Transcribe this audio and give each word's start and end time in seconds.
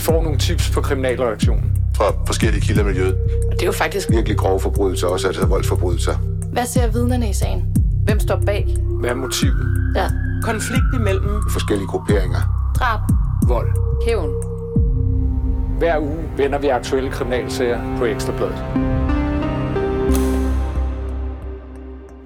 får 0.00 0.22
nogle 0.22 0.38
tips 0.38 0.70
på 0.70 0.80
kriminalreaktionen. 0.80 1.72
Fra 1.96 2.04
forskellige 2.26 2.60
kilder 2.60 2.82
i 2.82 2.84
miljøet. 2.84 3.14
Og 3.46 3.52
det 3.52 3.62
er 3.62 3.66
jo 3.66 3.72
faktisk 3.72 4.10
Virkelig 4.10 4.38
grove 4.38 4.60
forbrydelser, 4.60 5.06
også 5.06 5.26
altså 5.26 5.46
voldsforbrydelser. 5.46 6.14
Hvad 6.52 6.66
ser 6.66 6.86
vidnerne 6.86 7.30
i 7.30 7.32
sagen? 7.32 7.64
Hvem 8.04 8.20
står 8.20 8.42
bag? 8.46 8.76
Hvad 9.00 9.10
er 9.10 9.14
motivet? 9.14 9.92
Ja. 9.96 10.08
Konflikt 10.42 10.94
imellem 10.94 11.42
Forskellige 11.50 11.86
grupperinger. 11.86 12.72
Drab. 12.78 13.00
Vold. 13.48 13.68
Hævn. 14.06 14.30
Hver 15.78 15.98
uge 15.98 16.18
vender 16.36 16.58
vi 16.58 16.68
aktuelle 16.68 17.10
kriminalsager 17.10 17.98
på 17.98 18.04
Ekstrabladet. 18.04 18.64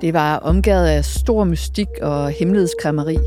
Det 0.01 0.15
var 0.15 0.37
omgivet 0.37 0.87
af 0.87 1.05
stor 1.05 1.45
mystik 1.45 1.87
og 2.03 2.31
hemmelighedskræmmeri, 2.31 3.19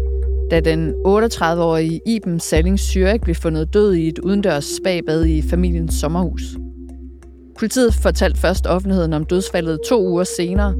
da 0.51 0.59
den 0.59 0.93
38-årige 1.07 2.01
Iben 2.05 2.39
Salling 2.39 2.79
Syrik 2.79 3.21
blev 3.21 3.35
fundet 3.35 3.73
død 3.73 3.93
i 3.93 4.07
et 4.07 4.19
udendørs 4.19 4.65
spabad 4.65 5.25
i 5.25 5.41
familiens 5.41 5.93
sommerhus. 5.93 6.41
Politiet 7.57 7.93
fortalte 7.93 8.39
først 8.39 8.67
offentligheden 8.67 9.13
om 9.13 9.25
dødsfaldet 9.25 9.79
to 9.89 10.07
uger 10.07 10.23
senere, 10.23 10.75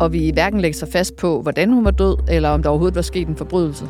og 0.00 0.12
vi 0.12 0.30
hverken 0.34 0.60
lægger 0.60 0.78
sig 0.78 0.88
fast 0.88 1.16
på, 1.16 1.42
hvordan 1.42 1.72
hun 1.72 1.84
var 1.84 1.90
død, 1.90 2.16
eller 2.28 2.48
om 2.48 2.62
der 2.62 2.70
overhovedet 2.70 2.96
var 2.96 3.02
sket 3.02 3.28
en 3.28 3.36
forbrydelse. 3.36 3.84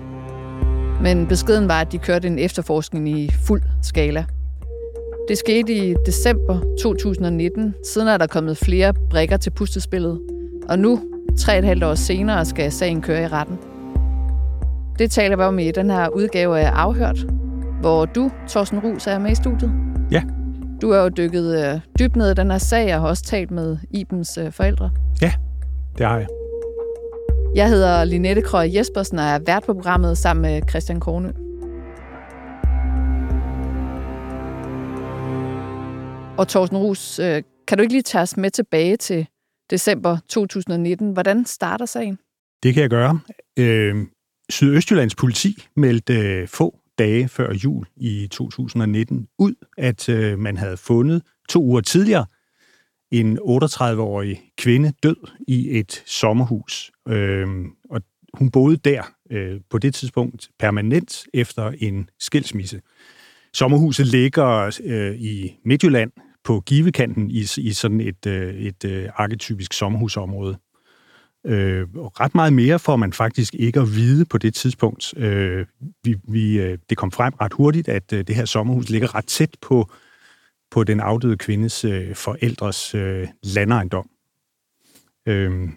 Men 1.02 1.27
beskeden 1.27 1.68
var, 1.68 1.80
at 1.80 1.93
de 1.93 1.98
kørte 1.98 2.29
en 2.29 2.38
efterforskning 2.38 3.09
i 3.09 3.30
fuld 3.46 3.62
skala. 3.82 4.24
Det 5.29 5.38
skete 5.38 5.73
i 5.73 5.95
december 6.07 6.60
2019. 6.82 7.74
Siden 7.93 8.09
er 8.09 8.16
der 8.16 8.27
kommet 8.27 8.57
flere 8.57 8.95
brikker 9.10 9.37
til 9.37 9.51
pustespillet. 9.51 10.21
Og 10.68 10.79
nu, 10.79 11.01
tre 11.38 11.52
og 11.52 11.59
et 11.59 11.65
halvt 11.65 11.84
år 11.84 11.95
senere, 11.95 12.45
skal 12.45 12.73
sagen 12.73 13.02
køre 13.02 13.23
i 13.23 13.27
retten. 13.27 13.70
Det 15.00 15.10
taler 15.10 15.36
vi 15.36 15.42
om 15.42 15.59
i 15.59 15.70
den 15.70 15.90
her 15.90 16.09
udgave 16.09 16.60
af 16.60 16.70
Afhørt, 16.70 17.18
hvor 17.80 18.04
du, 18.04 18.30
Thorsten 18.48 18.78
Rus, 18.78 19.06
er 19.06 19.18
med 19.18 19.30
i 19.30 19.34
studiet. 19.34 19.73
Ja. 20.10 20.23
Du 20.82 20.90
er 20.90 21.02
jo 21.02 21.09
dykket 21.09 21.65
øh, 21.65 21.80
dybt 21.98 22.16
ned 22.16 22.30
i 22.30 22.34
den 22.34 22.51
her 22.51 22.59
sag, 22.59 22.95
og 22.95 23.01
har 23.01 23.09
også 23.09 23.24
talt 23.24 23.51
med 23.51 23.79
Ibens 23.90 24.38
øh, 24.38 24.52
forældre. 24.52 24.90
Ja, 25.23 25.32
det 25.98 26.07
har 26.07 26.18
jeg. 26.18 26.26
Jeg 27.54 27.68
hedder 27.68 28.04
Linette 28.04 28.42
Krøj 28.42 28.70
Jespersen 28.74 29.18
og 29.18 29.24
er 29.24 29.38
vært 29.46 29.62
på 29.66 29.74
programmet 29.74 30.18
sammen 30.18 30.42
med 30.42 30.62
Christian 30.70 31.01
Kornø. 31.01 31.29
Og 36.38 36.48
Thorsten 36.48 36.79
Rus, 36.79 37.18
øh, 37.18 37.42
kan 37.68 37.79
du 37.79 37.82
ikke 37.82 37.95
lige 37.95 38.02
tage 38.02 38.23
os 38.23 38.37
med 38.37 38.51
tilbage 38.51 38.96
til 38.96 39.26
december 39.70 40.18
2019? 40.29 41.12
Hvordan 41.12 41.45
starter 41.45 41.87
sagen? 41.87 42.18
Det 42.62 42.74
kan 42.74 42.80
jeg 42.82 42.90
gøre. 42.90 43.20
Øh, 43.59 44.07
Sydøstjyllands 44.51 45.15
politi 45.15 45.66
meldte 45.76 46.15
øh, 46.15 46.48
få 46.48 46.79
dage 46.98 47.29
før 47.29 47.54
jul 47.65 47.87
i 47.96 48.29
2019 48.30 49.29
ud, 49.38 49.54
at 49.79 50.09
øh, 50.09 50.38
man 50.38 50.57
havde 50.57 50.76
fundet 50.76 51.23
to 51.48 51.62
uger 51.62 51.80
tidligere 51.80 52.26
en 53.10 53.38
38-årig 53.38 54.40
kvinde 54.59 54.92
død 55.02 55.16
i 55.48 55.79
et 55.79 56.02
sommerhus. 56.07 56.90
Øh, 57.09 57.48
og 57.90 58.02
hun 58.34 58.51
boede 58.51 58.76
der 58.76 59.02
øh, 59.30 59.60
på 59.70 59.79
det 59.79 59.95
tidspunkt 59.95 60.48
permanent 60.59 61.24
efter 61.35 61.73
en 61.79 62.09
skilsmisse. 62.18 62.80
Sommerhuset 63.52 64.06
ligger 64.06 64.78
øh, 64.84 65.14
i 65.20 65.56
Midtjylland 65.64 66.12
på 66.44 66.60
Givekanten 66.60 67.31
i, 67.31 67.47
i 67.59 67.72
sådan 67.72 68.00
et, 68.00 68.26
øh, 68.26 68.54
et 68.54 68.84
øh, 68.84 69.09
arketypisk 69.14 69.72
sommerhusområde. 69.72 70.56
Øh, 71.47 71.87
og 71.94 72.21
ret 72.21 72.34
meget 72.34 72.53
mere 72.53 72.78
får 72.78 72.97
man 72.97 73.12
faktisk 73.12 73.55
ikke 73.55 73.81
at 73.81 73.94
vide 73.94 74.25
på 74.25 74.38
det 74.38 74.55
tidspunkt. 74.55 75.15
Øh, 75.16 75.66
vi, 76.05 76.16
vi, 76.28 76.60
øh, 76.60 76.78
det 76.91 76.99
kom 76.99 77.12
frem 77.12 77.34
ret 77.41 77.53
hurtigt, 77.53 77.88
at 77.88 78.12
øh, 78.12 78.25
det 78.27 78.37
her 78.37 78.44
sommerhus 78.44 78.88
ligger 78.88 79.15
ret 79.15 79.27
tæt 79.27 79.56
på, 79.62 79.91
på 80.71 80.84
den 80.84 81.00
afdøde 81.00 81.37
kvindes 81.37 81.84
øh, 81.84 82.15
forældres 82.15 82.94
øh, 82.94 83.28
landejendom. 83.43 84.10
Øh, 85.28 85.69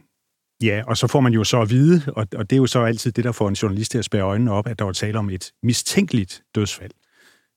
ja, 0.63 0.83
og 0.87 0.97
så 0.97 1.07
får 1.07 1.19
man 1.19 1.33
jo 1.33 1.43
så 1.43 1.61
at 1.61 1.69
vide, 1.69 2.01
og, 2.07 2.27
og 2.35 2.49
det 2.49 2.55
er 2.55 2.57
jo 2.57 2.67
så 2.67 2.79
altid 2.79 3.11
det, 3.11 3.23
der 3.23 3.31
får 3.31 3.47
en 3.47 3.53
journalist 3.53 3.91
til 3.91 3.97
at 3.97 4.05
spære 4.05 4.21
øjnene 4.21 4.51
op, 4.51 4.67
at 4.67 4.79
der 4.79 4.85
var 4.85 4.91
tale 4.91 5.19
om 5.19 5.29
et 5.29 5.51
mistænkeligt 5.63 6.43
dødsfald. 6.55 6.91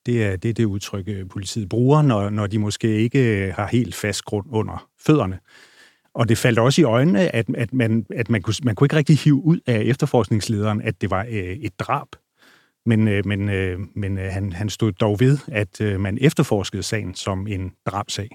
Det 0.06 0.24
er 0.24 0.36
det, 0.36 0.48
er 0.48 0.54
det 0.54 0.64
udtryk, 0.64 1.08
øh, 1.08 1.28
politiet 1.28 1.68
bruger, 1.68 2.02
når, 2.02 2.30
når 2.30 2.46
de 2.46 2.58
måske 2.58 2.88
ikke 2.88 3.52
har 3.56 3.66
helt 3.66 3.94
fast 3.94 4.22
grund 4.24 4.46
under 4.50 4.88
fødderne. 5.06 5.38
Og 6.16 6.28
det 6.28 6.38
faldt 6.38 6.58
også 6.58 6.80
i 6.80 6.84
øjnene, 6.84 7.34
at, 7.34 7.46
at, 7.54 7.72
man, 7.72 8.06
at 8.14 8.30
man, 8.30 8.42
kunne, 8.42 8.54
man 8.62 8.74
kunne 8.74 8.84
ikke 8.84 8.96
rigtig 8.96 9.18
hive 9.18 9.34
ud 9.34 9.60
af 9.66 9.82
efterforskningslederen, 9.84 10.82
at 10.82 11.00
det 11.00 11.10
var 11.10 11.26
øh, 11.30 11.56
et 11.56 11.80
drab. 11.80 12.08
Men, 12.86 13.08
øh, 13.08 13.26
men, 13.26 13.48
øh, 13.48 13.78
men 13.94 14.18
øh, 14.18 14.32
han, 14.32 14.52
han 14.52 14.68
stod 14.68 14.92
dog 14.92 15.20
ved, 15.20 15.38
at 15.48 15.80
øh, 15.80 16.00
man 16.00 16.18
efterforskede 16.20 16.82
sagen 16.82 17.14
som 17.14 17.46
en 17.46 17.72
drabsag. 17.86 18.28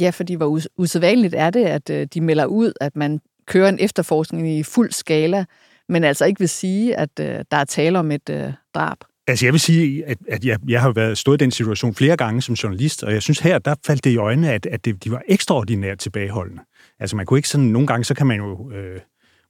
Ja, 0.00 0.10
fordi 0.10 0.34
hvor 0.34 0.58
us- 0.58 0.66
usædvanligt 0.76 1.34
er 1.34 1.50
det, 1.50 1.64
at 1.64 1.90
øh, 1.90 2.06
de 2.14 2.20
melder 2.20 2.46
ud, 2.46 2.72
at 2.80 2.96
man 2.96 3.20
kører 3.46 3.68
en 3.68 3.78
efterforskning 3.80 4.48
i 4.48 4.62
fuld 4.62 4.92
skala, 4.92 5.44
men 5.88 6.04
altså 6.04 6.24
ikke 6.24 6.38
vil 6.38 6.48
sige, 6.48 6.96
at 6.96 7.10
øh, 7.20 7.44
der 7.50 7.56
er 7.56 7.64
tale 7.64 7.98
om 7.98 8.10
et 8.10 8.30
øh, 8.30 8.52
drab. 8.74 8.96
Altså 9.26 9.46
jeg 9.46 9.52
vil 9.52 9.60
sige, 9.60 10.06
at, 10.06 10.18
at 10.28 10.44
jeg, 10.44 10.58
jeg 10.68 10.80
har 10.80 10.92
været 10.92 11.18
stået 11.18 11.42
i 11.42 11.44
den 11.44 11.50
situation 11.50 11.94
flere 11.94 12.16
gange 12.16 12.42
som 12.42 12.54
journalist, 12.54 13.02
og 13.02 13.12
jeg 13.12 13.22
synes 13.22 13.38
her, 13.38 13.58
der 13.58 13.74
faldt 13.86 14.04
det 14.04 14.10
i 14.10 14.16
øjnene, 14.16 14.52
at, 14.52 14.66
at 14.66 14.84
det, 14.84 15.04
de 15.04 15.10
var 15.10 15.22
ekstraordinært 15.28 15.98
tilbageholdende. 15.98 16.62
Altså 17.02 17.16
man 17.16 17.26
kunne 17.26 17.38
ikke 17.38 17.48
sådan, 17.48 17.66
nogle 17.66 17.86
gange 17.86 18.04
så 18.04 18.14
kan 18.14 18.26
man 18.26 18.36
jo 18.36 18.70
øh, 18.70 19.00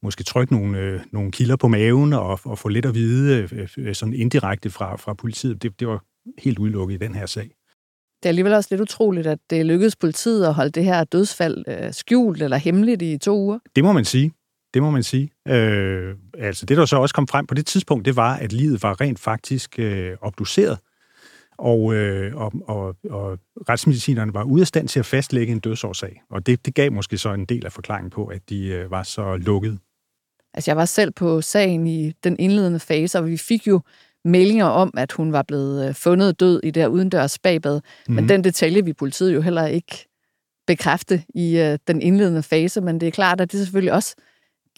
måske 0.03 0.25
trykke 0.25 0.53
nogle, 0.53 0.79
øh, 0.79 1.01
nogle 1.13 1.33
kilder 1.33 1.57
på 1.57 1.69
maven 1.69 2.13
og, 2.13 2.41
og 2.45 2.59
få 2.59 2.69
lidt 2.69 2.87
at 2.87 2.95
vide 2.95 3.49
øh, 3.53 3.69
øh, 3.79 3.95
sådan 3.95 4.15
indirekte 4.15 4.71
fra, 4.71 4.97
fra 4.97 5.15
politiet. 5.15 5.63
Det, 5.63 5.81
det 5.81 5.89
var 5.89 6.05
helt 6.39 6.59
udelukket 6.59 6.95
i 6.95 6.99
den 6.99 7.15
her 7.15 7.27
sag. 7.27 7.51
Det 8.23 8.29
er 8.29 8.29
alligevel 8.29 8.53
også 8.53 8.69
lidt 8.71 8.81
utroligt, 8.81 9.27
at 9.27 9.39
det 9.51 9.67
lykkedes 9.67 9.97
politiet 9.97 10.47
at 10.47 10.55
holde 10.55 10.71
det 10.71 10.85
her 10.85 11.05
dødsfald 11.05 11.65
øh, 11.69 11.93
skjult 11.93 12.43
eller 12.43 12.57
hemmeligt 12.57 13.03
i 13.03 13.19
to 13.19 13.39
uger. 13.39 13.59
Det 13.77 13.85
må 13.85 13.93
man 13.93 14.05
sige. 14.05 14.33
Det 14.75 14.83
må 14.83 14.91
man 14.91 15.03
sige. 15.03 15.31
Øh, 15.49 16.15
altså 16.39 16.67
det, 16.67 16.77
der 16.77 16.85
så 16.85 16.97
også 16.97 17.15
kom 17.15 17.29
frem 17.29 17.47
på 17.47 17.55
det 17.55 17.67
tidspunkt, 17.67 18.05
det 18.05 18.17
var, 18.17 18.37
at 18.37 18.53
livet 18.53 18.83
var 18.83 19.01
rent 19.01 19.19
faktisk 19.19 19.79
øh, 19.79 20.17
obduceret, 20.21 20.79
og, 21.63 21.95
øh, 21.95 22.37
og, 22.37 22.53
og, 22.67 22.97
og 23.11 23.39
retsmedicinerne 23.69 24.35
var 24.35 24.43
ude 24.43 24.61
af 24.61 24.67
stand 24.67 24.89
til 24.89 24.99
at 24.99 25.07
fastlægge 25.07 25.53
en 25.53 25.59
dødsårsag. 25.59 26.23
Og 26.31 26.47
det, 26.47 26.67
det 26.67 26.75
gav 26.75 26.93
måske 26.93 27.19
så 27.19 27.33
en 27.33 27.45
del 27.45 27.67
af 27.67 27.73
forklaringen 27.73 28.11
på, 28.11 28.27
at 28.27 28.49
de 28.49 28.67
øh, 28.67 28.91
var 28.91 29.03
så 29.03 29.37
lukket. 29.37 29.79
Altså 30.55 30.71
jeg 30.71 30.77
var 30.77 30.85
selv 30.85 31.11
på 31.11 31.41
sagen 31.41 31.87
i 31.87 32.13
den 32.25 32.37
indledende 32.39 32.81
fase, 32.81 33.19
og 33.19 33.27
vi 33.27 33.37
fik 33.37 33.67
jo 33.67 33.81
meldinger 34.25 34.65
om, 34.65 34.95
at 34.97 35.13
hun 35.13 35.33
var 35.33 35.43
blevet 35.43 35.89
øh, 35.89 35.95
fundet 35.95 36.41
død 36.41 36.61
i 36.65 36.71
det 36.71 36.83
her 36.83 36.89
udendørs 36.89 37.39
bagbad. 37.39 37.81
Mm. 38.09 38.15
Men 38.15 38.29
den 38.29 38.45
detalje 38.45 38.85
vil 38.85 38.95
politiet 38.95 39.35
jo 39.35 39.41
heller 39.41 39.67
ikke 39.67 40.09
bekræfte 40.67 41.23
i 41.35 41.59
øh, 41.59 41.79
den 41.87 42.03
indledende 42.03 42.43
fase, 42.43 42.81
men 42.81 43.01
det 43.01 43.07
er 43.07 43.13
klart, 43.13 43.41
at 43.41 43.53
det 43.53 43.61
selvfølgelig 43.61 43.93
også 43.93 44.17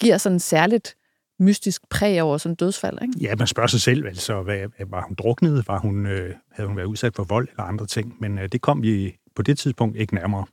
giver 0.01 0.19
sådan 0.19 0.41
særligt 0.41 0.97
mystisk 1.41 1.83
præg 1.91 2.23
over 2.23 2.39
sådan 2.39 2.53
et 2.53 2.61
dødsfald, 2.61 2.99
ikke? 3.03 3.15
Ja, 3.21 3.35
man 3.39 3.47
spørger 3.47 3.67
sig 3.67 3.81
selv, 3.81 4.07
altså, 4.07 4.43
hvad, 4.43 4.67
var 4.91 5.05
hun 5.07 5.15
druknet? 5.15 5.69
Var 5.69 5.79
hun, 5.79 6.07
øh, 6.07 6.35
havde 6.53 6.69
hun 6.69 6.77
været 6.77 6.87
udsat 6.87 7.17
for 7.17 7.25
vold 7.25 7.49
eller 7.49 7.63
andre 7.63 7.87
ting? 7.87 8.17
Men 8.21 8.39
øh, 8.39 8.49
det 8.53 8.61
kom 8.61 8.83
vi 8.83 9.17
på 9.37 9.43
det 9.43 9.59
tidspunkt 9.59 9.97
ikke 9.97 10.15
nærmere. 10.15 10.47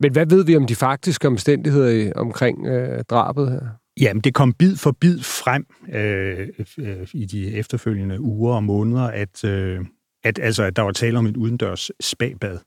Men 0.00 0.12
hvad 0.12 0.26
ved 0.26 0.44
vi 0.44 0.56
om 0.56 0.66
de 0.66 0.74
faktiske 0.74 1.28
omstændigheder 1.28 1.88
i, 1.88 2.12
omkring 2.12 2.66
øh, 2.66 3.04
drabet 3.04 3.50
her? 3.50 3.60
Jamen, 4.00 4.20
det 4.20 4.34
kom 4.34 4.52
bid 4.52 4.76
for 4.76 4.92
bid 5.00 5.18
frem 5.18 5.66
øh, 5.94 6.48
øh, 6.78 7.08
i 7.14 7.24
de 7.24 7.54
efterfølgende 7.54 8.20
uger 8.20 8.54
og 8.54 8.64
måneder, 8.64 9.02
at, 9.02 9.44
øh, 9.44 9.80
at, 10.24 10.38
altså, 10.38 10.62
at 10.62 10.76
der 10.76 10.82
var 10.82 10.92
tale 10.92 11.18
om 11.18 11.26
et 11.26 11.36
udendørs 11.36 11.90
spagbad. 12.00 12.58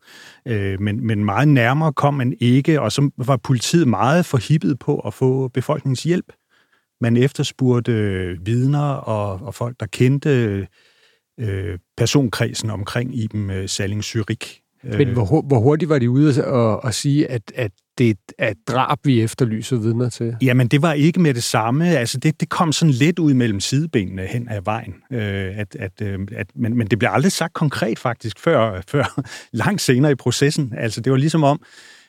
Øh, 0.48 0.82
men, 0.82 1.08
men 1.08 1.26
meget 1.26 1.48
nærmere 1.48 1.94
kom 1.94 2.14
man 2.14 2.34
ikke, 2.40 2.82
og 2.82 2.92
så 2.92 3.10
var 3.18 3.38
politiet 3.38 3.88
meget 3.88 4.26
forhippet 4.26 4.80
på 4.80 5.00
at 5.00 5.14
få 5.14 5.48
befolkningens 5.48 6.04
hjælp. 6.04 6.34
Man 7.06 7.18
efterspurgte 7.18 7.92
øh, 7.92 8.46
vidner 8.46 8.90
og, 8.90 9.48
og 9.48 9.56
folk, 9.56 9.80
der 9.80 9.86
kendte 9.86 10.68
øh, 11.40 11.78
personkredsen 11.98 12.70
omkring 12.70 13.18
Iben 13.18 13.50
øh, 13.50 13.70
Salling 13.70 14.04
Syrik. 14.04 14.62
Men 14.84 15.08
hvor, 15.08 15.42
hvor 15.42 15.60
hurtigt 15.60 15.90
var 15.90 16.00
de 16.00 16.10
ude 16.10 16.44
at, 16.44 16.80
at 16.84 16.94
sige, 16.94 17.32
at, 17.32 17.42
at 17.56 17.72
det 17.98 18.18
er 18.38 18.54
drab, 18.68 18.98
vi 19.04 19.22
efterlyser 19.22 19.78
vidner 19.78 20.10
til? 20.10 20.36
Jamen, 20.42 20.68
det 20.68 20.82
var 20.82 20.94
ikke 20.94 21.22
med 21.22 21.34
det 21.34 21.44
samme. 21.44 21.98
Altså, 21.98 22.18
det, 22.18 22.40
det 22.40 22.50
kom 22.50 22.72
sådan 22.72 22.94
lidt 22.94 23.20
ud 23.20 23.34
mellem 23.34 23.60
sidebenene 23.60 24.26
hen 24.26 24.48
ad 24.50 24.62
vejen. 24.64 24.94
Øh, 25.12 25.58
at, 25.58 25.76
at, 25.76 26.02
øh, 26.02 26.20
at, 26.36 26.48
men, 26.56 26.78
men 26.78 26.88
det 26.88 27.00
blev 27.00 27.10
aldrig 27.14 27.32
sagt 27.32 27.54
konkret 27.54 28.00
faktisk, 28.00 28.40
før, 28.40 28.82
før 28.92 29.22
langt 29.52 29.82
senere 29.82 30.12
i 30.12 30.16
processen. 30.16 30.74
Altså, 30.78 31.02
det 31.02 31.12
var 31.12 31.18
ligesom 31.18 31.44
om, 31.44 31.62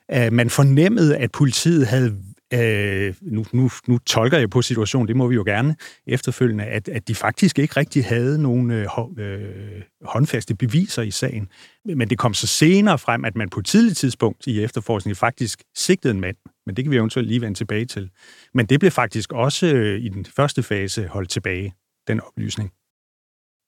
at 0.08 0.32
man 0.32 0.50
fornemmede, 0.50 1.16
at 1.16 1.32
politiet 1.32 1.86
havde 1.86 2.16
Øh, 2.54 3.14
nu, 3.22 3.44
nu, 3.52 3.70
nu 3.86 3.98
tolker 3.98 4.38
jeg 4.38 4.50
på 4.50 4.62
situationen, 4.62 5.08
det 5.08 5.16
må 5.16 5.26
vi 5.26 5.34
jo 5.34 5.42
gerne 5.46 5.76
efterfølgende, 6.06 6.64
at, 6.64 6.88
at 6.88 7.08
de 7.08 7.14
faktisk 7.14 7.58
ikke 7.58 7.76
rigtig 7.76 8.04
havde 8.04 8.42
nogen 8.42 8.70
øh, 8.70 8.88
øh, 9.18 9.82
håndfaste 10.02 10.56
beviser 10.56 11.02
i 11.02 11.10
sagen. 11.10 11.48
Men 11.84 12.10
det 12.10 12.18
kom 12.18 12.34
så 12.34 12.46
senere 12.46 12.98
frem, 12.98 13.24
at 13.24 13.36
man 13.36 13.48
på 13.48 13.60
et 13.60 13.66
tidligt 13.66 13.98
tidspunkt 13.98 14.46
i 14.46 14.62
efterforskningen 14.62 15.16
faktisk 15.16 15.62
sigtede 15.76 16.14
en 16.14 16.20
mand. 16.20 16.36
Men 16.66 16.76
det 16.76 16.84
kan 16.84 16.92
vi 16.92 16.96
eventuelt 16.96 17.28
lige 17.28 17.40
vende 17.40 17.58
tilbage 17.58 17.84
til. 17.84 18.10
Men 18.54 18.66
det 18.66 18.80
blev 18.80 18.90
faktisk 18.90 19.32
også 19.32 19.66
øh, 19.66 20.00
i 20.00 20.08
den 20.08 20.24
første 20.24 20.62
fase 20.62 21.06
holdt 21.06 21.30
tilbage, 21.30 21.74
den 22.08 22.20
oplysning. 22.20 22.72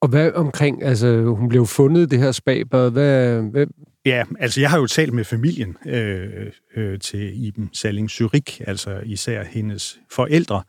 Og 0.02 0.08
hvad 0.08 0.32
omkring, 0.32 0.82
altså 0.82 1.22
hun 1.22 1.48
blev 1.48 1.66
fundet 1.66 2.02
i 2.02 2.06
det 2.06 2.18
her 2.18 2.32
spabad, 2.32 2.90
hvad, 2.90 3.42
hvad, 3.42 3.66
Ja, 4.06 4.24
altså 4.38 4.60
jeg 4.60 4.70
har 4.70 4.78
jo 4.78 4.86
talt 4.86 5.12
med 5.12 5.24
familien 5.24 5.76
øh, 5.86 6.52
øh, 6.76 6.98
til 6.98 7.46
Iben 7.46 7.70
Salling 7.72 8.10
Zürich, 8.10 8.62
altså 8.66 9.00
især 9.04 9.44
hendes 9.44 9.98
forældre, 10.12 10.62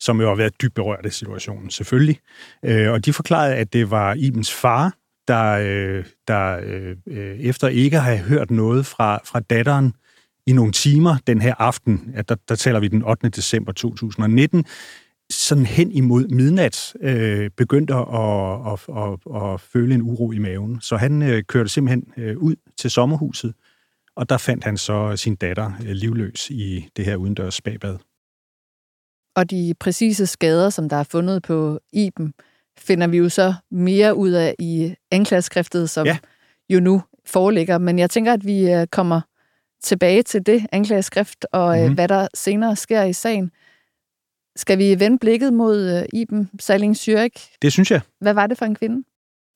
som 0.00 0.20
jo 0.20 0.28
har 0.28 0.34
været 0.34 0.62
dybt 0.62 0.74
berørt 0.74 1.06
af 1.06 1.12
situationen, 1.12 1.70
selvfølgelig. 1.70 2.18
Øh, 2.64 2.92
og 2.92 3.04
de 3.04 3.12
forklarede, 3.12 3.54
at 3.54 3.72
det 3.72 3.90
var 3.90 4.14
Ibens 4.14 4.52
far, 4.52 4.94
der, 5.28 5.58
øh, 5.62 6.04
der 6.28 6.60
øh, 6.64 6.96
øh 7.06 7.38
efter 7.40 7.68
ikke 7.68 7.96
at 7.96 8.02
have 8.02 8.18
hørt 8.18 8.50
noget 8.50 8.86
fra, 8.86 9.20
fra 9.24 9.40
datteren 9.40 9.94
i 10.46 10.52
nogle 10.52 10.72
timer 10.72 11.16
den 11.26 11.40
her 11.40 11.54
aften, 11.58 12.12
at 12.14 12.28
der, 12.28 12.36
der 12.48 12.54
taler 12.54 12.80
vi 12.80 12.88
den 12.88 13.02
8. 13.02 13.28
december 13.28 13.72
2019, 13.72 14.64
sådan 15.34 15.66
hen 15.66 15.92
imod 15.92 16.28
midnat 16.28 16.94
øh, 17.00 17.50
begyndte 17.56 17.94
at, 17.94 18.00
at, 18.00 18.72
at, 18.72 19.02
at, 19.02 19.42
at 19.42 19.60
føle 19.60 19.94
en 19.94 20.02
uro 20.02 20.32
i 20.32 20.38
maven. 20.38 20.80
Så 20.80 20.96
han 20.96 21.22
øh, 21.22 21.42
kørte 21.42 21.68
simpelthen 21.68 22.12
øh, 22.16 22.38
ud 22.38 22.54
til 22.76 22.90
sommerhuset, 22.90 23.54
og 24.16 24.28
der 24.28 24.38
fandt 24.38 24.64
han 24.64 24.76
så 24.76 25.16
sin 25.16 25.36
datter 25.36 25.72
øh, 25.82 25.90
livløs 25.90 26.50
i 26.50 26.88
det 26.96 27.04
her 27.04 27.16
udendørs 27.16 27.54
spabad. 27.54 27.96
Og 29.36 29.50
de 29.50 29.74
præcise 29.80 30.26
skader, 30.26 30.70
som 30.70 30.88
der 30.88 30.96
er 30.96 31.02
fundet 31.02 31.42
på 31.42 31.80
Iben, 31.92 32.34
finder 32.78 33.06
vi 33.06 33.16
jo 33.16 33.28
så 33.28 33.54
mere 33.70 34.16
ud 34.16 34.30
af 34.30 34.54
i 34.58 34.94
anklageskriftet, 35.10 35.90
som 35.90 36.06
ja. 36.06 36.18
jo 36.70 36.80
nu 36.80 37.02
foreligger. 37.26 37.78
Men 37.78 37.98
jeg 37.98 38.10
tænker, 38.10 38.32
at 38.32 38.46
vi 38.46 38.72
øh, 38.72 38.86
kommer 38.86 39.20
tilbage 39.82 40.22
til 40.22 40.46
det 40.46 40.66
anklageskrift, 40.72 41.46
og 41.52 41.78
mm-hmm. 41.78 41.94
hvad 41.94 42.08
der 42.08 42.28
senere 42.34 42.76
sker 42.76 43.02
i 43.02 43.12
sagen. 43.12 43.50
Skal 44.56 44.78
vi 44.78 45.00
vende 45.00 45.18
blikket 45.18 45.52
mod 45.52 45.98
uh, 45.98 46.20
Iben 46.20 46.50
Salling 46.60 46.96
Zürich? 46.96 47.58
Det 47.62 47.72
synes 47.72 47.90
jeg. 47.90 48.00
Hvad 48.20 48.34
var 48.34 48.46
det 48.46 48.58
for 48.58 48.64
en 48.64 48.74
kvinde? 48.74 49.04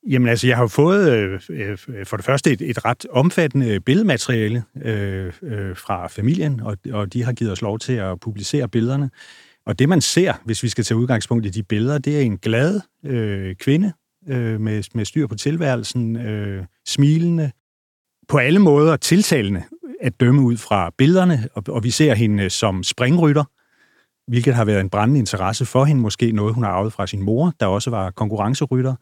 Jamen 0.09 0.29
altså, 0.29 0.47
jeg 0.47 0.57
har 0.57 0.63
jo 0.63 0.69
fået 0.69 1.13
øh, 1.13 1.41
øh, 1.51 1.79
for 2.07 2.17
det 2.17 2.27
første 2.27 2.53
et, 2.53 2.61
et 2.61 2.85
ret 2.85 3.07
omfattende 3.11 3.81
billedmateriale 3.81 4.63
øh, 4.85 5.33
øh, 5.43 5.77
fra 5.77 6.07
familien, 6.07 6.61
og, 6.61 6.77
og 6.93 7.13
de 7.13 7.25
har 7.25 7.33
givet 7.33 7.53
os 7.53 7.63
lov 7.63 7.79
til 7.79 7.93
at 7.93 8.21
publicere 8.21 8.69
billederne. 8.69 9.11
Og 9.67 9.79
det 9.79 9.89
man 9.89 10.01
ser, 10.01 10.33
hvis 10.45 10.63
vi 10.63 10.69
skal 10.69 10.85
tage 10.85 10.99
udgangspunkt 10.99 11.47
i 11.47 11.49
de 11.49 11.63
billeder, 11.63 11.99
det 11.99 12.17
er 12.17 12.21
en 12.21 12.39
glad 12.39 12.81
øh, 13.05 13.55
kvinde 13.55 13.93
øh, 14.29 14.61
med, 14.61 14.83
med 14.95 15.05
styr 15.05 15.27
på 15.27 15.35
tilværelsen, 15.35 16.17
øh, 16.17 16.65
smilende, 16.87 17.51
på 18.29 18.39
alle 18.39 18.59
måder 18.59 18.97
tiltalende 18.97 19.63
at 20.01 20.21
dømme 20.21 20.43
ud 20.43 20.57
fra 20.57 20.91
billederne, 20.99 21.49
og, 21.55 21.63
og 21.69 21.85
vi 21.85 21.91
ser 21.91 22.15
hende 22.15 22.51
som 22.51 22.83
springrytter, 22.83 23.45
hvilket 24.29 24.55
har 24.55 24.65
været 24.65 24.81
en 24.81 24.91
brændende 24.91 25.19
interesse 25.19 25.67
for 25.67 25.85
hende, 25.85 26.03
måske 26.03 26.33
noget, 26.33 26.55
hun 26.55 26.65
har 26.65 26.71
arvet 26.71 26.93
fra 26.93 27.07
sin 27.07 27.23
mor, 27.23 27.53
der 27.61 27.67
også 27.67 27.91
var 27.91 28.11
konkurrencerytter. 28.11 28.95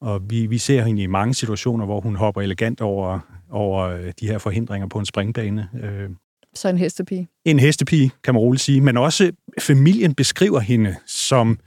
Og 0.00 0.20
vi, 0.30 0.46
vi 0.46 0.58
ser 0.58 0.82
hende 0.82 1.02
i 1.02 1.06
mange 1.06 1.34
situationer, 1.34 1.84
hvor 1.84 2.00
hun 2.00 2.16
hopper 2.16 2.40
elegant 2.40 2.80
over, 2.80 3.18
over 3.50 3.82
øh, 3.82 4.12
de 4.20 4.26
her 4.26 4.38
forhindringer 4.38 4.88
på 4.88 4.98
en 4.98 5.06
springbane. 5.06 5.68
Øh. 5.82 6.10
Så 6.54 6.68
en 6.68 6.78
hestepige? 6.78 7.28
En 7.44 7.58
hestepige, 7.58 8.10
kan 8.24 8.34
man 8.34 8.40
roligt 8.40 8.62
sige. 8.62 8.80
Men 8.80 8.96
også 8.96 9.32
familien 9.60 10.14
beskriver 10.14 10.60
hende 10.60 10.96
som... 11.06 11.58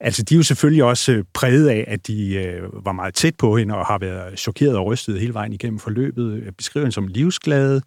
Altså, 0.00 0.22
de 0.22 0.34
er 0.34 0.36
jo 0.36 0.42
selvfølgelig 0.42 0.84
også 0.84 1.24
præget 1.34 1.68
af, 1.68 1.84
at 1.88 2.06
de 2.06 2.34
øh, 2.34 2.84
var 2.84 2.92
meget 2.92 3.14
tæt 3.14 3.34
på 3.36 3.56
hende 3.56 3.76
og 3.76 3.86
har 3.86 3.98
været 3.98 4.38
chokeret 4.38 4.76
og 4.76 4.86
rystet 4.86 5.20
hele 5.20 5.34
vejen 5.34 5.52
igennem 5.52 5.78
forløbet. 5.78 6.56
Beskriver 6.58 6.84
hende 6.84 6.94
som 6.94 7.06
livsglade, 7.06 7.82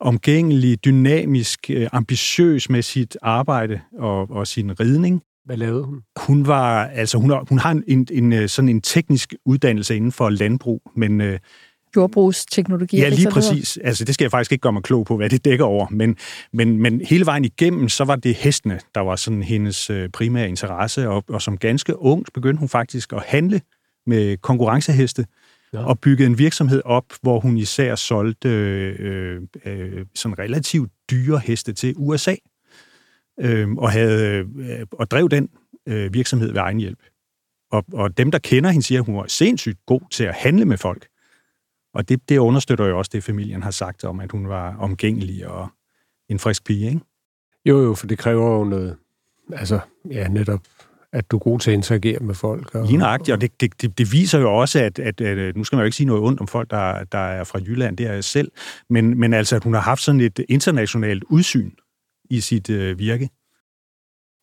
omgængelig, 0.00 0.84
dynamisk, 0.84 1.70
øh, 1.70 1.88
ambitiøs 1.92 2.70
med 2.70 2.82
sit 2.82 3.16
arbejde 3.22 3.80
og, 3.98 4.30
og 4.30 4.46
sin 4.46 4.80
ridning. 4.80 5.22
Hvad 5.44 5.56
lavede 5.56 5.84
hun? 5.84 6.00
Hun 6.26 6.46
var, 6.46 6.84
altså 6.84 7.18
hun 7.18 7.30
har, 7.30 7.44
hun 7.48 7.58
har 7.58 7.82
en, 7.88 8.06
en, 8.10 8.32
øh, 8.32 8.48
sådan 8.48 8.68
en 8.68 8.80
teknisk 8.80 9.34
uddannelse 9.44 9.96
inden 9.96 10.12
for 10.12 10.28
landbrug, 10.28 10.82
men 10.96 11.20
øh, 11.20 11.38
jordbrugsteknologi. 11.96 12.96
Ja, 12.96 13.08
lige 13.08 13.30
præcis. 13.30 13.78
Altså, 13.84 14.04
det 14.04 14.14
skal 14.14 14.24
jeg 14.24 14.30
faktisk 14.30 14.52
ikke 14.52 14.62
gøre 14.62 14.72
mig 14.72 14.82
klog 14.82 15.06
på, 15.06 15.16
hvad 15.16 15.30
det 15.30 15.44
dækker 15.44 15.64
over. 15.64 15.86
Men, 15.90 16.16
men, 16.52 16.78
men 16.78 17.00
hele 17.00 17.26
vejen 17.26 17.44
igennem, 17.44 17.88
så 17.88 18.04
var 18.04 18.16
det 18.16 18.34
hestene, 18.34 18.80
der 18.94 19.00
var 19.00 19.16
sådan 19.16 19.42
hendes 19.42 19.90
primære 20.12 20.48
interesse. 20.48 21.08
Og, 21.08 21.24
og 21.28 21.42
som 21.42 21.58
ganske 21.58 21.98
ung 21.98 22.26
begyndte 22.34 22.58
hun 22.58 22.68
faktisk 22.68 23.12
at 23.12 23.22
handle 23.26 23.60
med 24.06 24.36
konkurrenceheste 24.36 25.26
ja. 25.72 25.84
og 25.84 26.00
byggede 26.00 26.26
en 26.26 26.38
virksomhed 26.38 26.82
op, 26.84 27.04
hvor 27.22 27.40
hun 27.40 27.56
især 27.56 27.94
solgte 27.94 28.48
øh, 28.48 29.42
øh, 29.64 30.06
sådan 30.14 30.38
relativt 30.38 30.92
dyre 31.10 31.38
heste 31.38 31.72
til 31.72 31.94
USA, 31.96 32.34
øh, 33.40 33.72
og, 33.72 33.92
havde, 33.92 34.44
øh, 34.58 34.86
og 34.92 35.10
drev 35.10 35.28
den 35.28 35.48
øh, 35.86 36.14
virksomhed 36.14 36.48
ved 36.48 36.60
egen 36.60 36.78
hjælp. 36.78 36.98
Og, 37.70 37.84
og 37.92 38.18
dem, 38.18 38.30
der 38.30 38.38
kender 38.38 38.70
hende, 38.70 38.86
siger, 38.86 39.00
at 39.00 39.06
hun 39.06 39.16
var 39.16 39.26
sindssygt 39.28 39.78
god 39.86 40.00
til 40.10 40.24
at 40.24 40.34
handle 40.34 40.64
med 40.64 40.76
folk. 40.76 41.06
Og 41.94 42.08
det, 42.08 42.28
det 42.28 42.38
understøtter 42.38 42.86
jo 42.86 42.98
også 42.98 43.10
det, 43.14 43.24
familien 43.24 43.62
har 43.62 43.70
sagt 43.70 44.04
om, 44.04 44.20
at 44.20 44.32
hun 44.32 44.48
var 44.48 44.76
omgængelig 44.76 45.46
og 45.46 45.68
en 46.28 46.38
frisk 46.38 46.64
pige, 46.64 46.86
ikke? 46.86 47.00
Jo, 47.64 47.82
jo, 47.82 47.94
for 47.94 48.06
det 48.06 48.18
kræver 48.18 48.58
jo 48.58 48.64
noget, 48.64 48.96
altså, 49.52 49.80
ja, 50.10 50.28
netop 50.28 50.60
at 51.12 51.30
du 51.30 51.36
er 51.36 51.40
god 51.40 51.58
til 51.58 51.70
at 51.70 51.74
interagere 51.74 52.18
med 52.20 52.34
folk. 52.34 52.74
Og, 52.74 52.86
Lige 52.86 52.96
nøjagtigt, 52.96 53.34
og 53.34 53.40
det, 53.40 53.60
det, 53.60 53.82
det, 53.82 53.98
det 53.98 54.12
viser 54.12 54.38
jo 54.38 54.54
også, 54.54 54.78
at, 54.78 54.98
at, 54.98 55.20
at 55.20 55.56
nu 55.56 55.64
skal 55.64 55.76
man 55.76 55.82
jo 55.82 55.84
ikke 55.84 55.96
sige 55.96 56.06
noget 56.06 56.22
ondt 56.22 56.40
om 56.40 56.46
folk, 56.46 56.70
der, 56.70 57.04
der 57.04 57.18
er 57.18 57.44
fra 57.44 57.58
Jylland, 57.58 57.96
det 57.96 58.06
er 58.06 58.12
jeg 58.12 58.24
selv, 58.24 58.50
men, 58.90 59.20
men 59.20 59.34
altså, 59.34 59.56
at 59.56 59.64
hun 59.64 59.74
har 59.74 59.80
haft 59.80 60.02
sådan 60.02 60.20
et 60.20 60.40
internationalt 60.48 61.24
udsyn 61.30 61.70
i 62.30 62.40
sit 62.40 62.70
øh, 62.70 62.98
virke. 62.98 63.30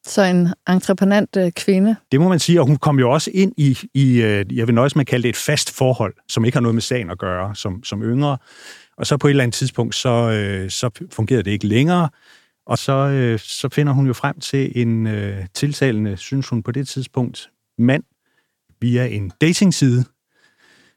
Så 0.06 0.24
en 0.24 0.48
entreprenant 0.70 1.38
øh, 1.38 1.52
kvinde. 1.52 1.96
Det 2.12 2.20
må 2.20 2.30
man 2.30 2.40
sige, 2.40 2.62
og 2.62 2.68
hun 2.68 2.78
kom 2.78 3.00
jo 3.00 3.12
også 3.12 3.32
ind 3.34 3.54
i, 3.58 3.78
i 3.94 4.22
øh, 4.22 4.58
jeg 4.58 4.68
vil 4.68 4.76
nøjes 4.76 4.96
med 4.96 5.02
at 5.02 5.08
kalde 5.08 5.24
det 5.24 5.30
et 5.30 5.36
fast 5.36 5.72
forhold, 5.72 6.14
som 6.28 6.46
ikke 6.46 6.56
har 6.56 6.62
noget 6.62 6.76
med 6.76 6.82
sagen 6.82 7.10
at 7.12 7.18
gøre, 7.18 7.56
som, 7.56 7.84
som 7.84 8.04
yngre. 8.04 8.38
Og 8.98 9.08
så 9.08 9.18
på 9.18 9.28
et 9.28 9.30
eller 9.30 9.44
andet 9.44 9.56
tidspunkt, 9.56 9.96
så, 9.96 10.10
øh, 10.10 10.70
så 10.70 10.90
fungerede 11.12 11.44
det 11.44 11.52
ikke 11.52 11.68
længere, 11.68 12.10
og 12.68 12.78
så, 12.78 12.94
øh, 12.94 13.40
så 13.40 13.70
finder 13.70 13.94
hun 13.94 14.08
jo 14.08 14.14
frem 14.14 14.40
til 14.40 14.82
en 14.82 15.08
øh, 15.08 15.46
tiltalende, 15.54 16.18
synes 16.18 16.50
hun 16.50 16.64
på 16.64 16.72
det 16.72 16.88
tidspunkt, 16.88 17.50
mand 17.78 18.04
via 18.82 19.06
en 19.06 19.32
datingside. 19.42 20.06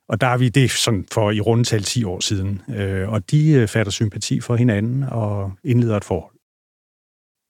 Og 0.09 0.21
der 0.21 0.27
er 0.27 0.37
vi 0.37 0.49
det 0.49 0.71
sådan 0.71 1.07
for 1.13 1.31
i 1.31 1.41
rundetal 1.41 1.83
10 1.83 2.05
år 2.05 2.21
siden. 2.21 2.63
Øh, 2.69 3.09
og 3.09 3.31
de 3.31 3.53
øh, 3.53 3.69
fatter 3.69 3.93
sympati 3.93 4.41
for 4.41 4.57
hinanden 4.57 5.03
og 5.03 5.53
indleder 5.65 5.97
et 5.97 6.05
forhold. 6.05 6.35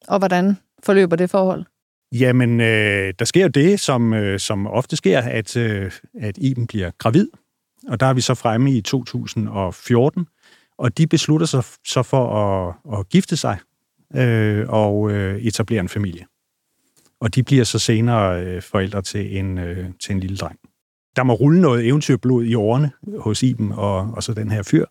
Og 0.08 0.18
hvordan 0.18 0.56
forløber 0.82 1.16
det 1.16 1.30
forhold? 1.30 1.64
Jamen, 2.12 2.60
øh, 2.60 3.14
der 3.18 3.24
sker 3.24 3.42
jo 3.42 3.48
det, 3.48 3.80
som, 3.80 4.14
øh, 4.14 4.40
som 4.40 4.66
ofte 4.66 4.96
sker, 4.96 5.20
at, 5.20 5.56
øh, 5.56 5.92
at 6.20 6.38
Iben 6.38 6.66
bliver 6.66 6.90
gravid. 6.98 7.28
Og 7.88 8.00
der 8.00 8.06
er 8.06 8.12
vi 8.12 8.20
så 8.20 8.34
fremme 8.34 8.72
i 8.72 8.80
2014. 8.80 10.26
Og 10.78 10.98
de 10.98 11.06
beslutter 11.06 11.46
sig 11.46 11.64
så 11.86 12.02
for 12.02 12.36
at, 12.36 12.74
at 12.98 13.08
gifte 13.08 13.36
sig 13.36 13.58
øh, 14.16 14.66
og 14.68 15.10
øh, 15.10 15.40
etablerer 15.40 15.80
en 15.80 15.88
familie. 15.88 16.26
Og 17.20 17.34
de 17.34 17.42
bliver 17.42 17.64
så 17.64 17.78
senere 17.78 18.44
øh, 18.44 18.62
forældre 18.62 19.02
til 19.02 19.38
en, 19.38 19.58
øh, 19.58 19.86
til 20.00 20.12
en 20.12 20.20
lille 20.20 20.36
dreng. 20.36 20.58
Der 21.16 21.22
må 21.22 21.32
rulle 21.32 21.60
noget 21.60 21.86
eventyrblod 21.86 22.44
i 22.44 22.54
årene 22.54 22.90
hos 23.18 23.42
Iben 23.42 23.72
og, 23.72 23.96
og 23.96 24.22
så 24.22 24.34
den 24.34 24.50
her 24.50 24.62
fyr, 24.62 24.84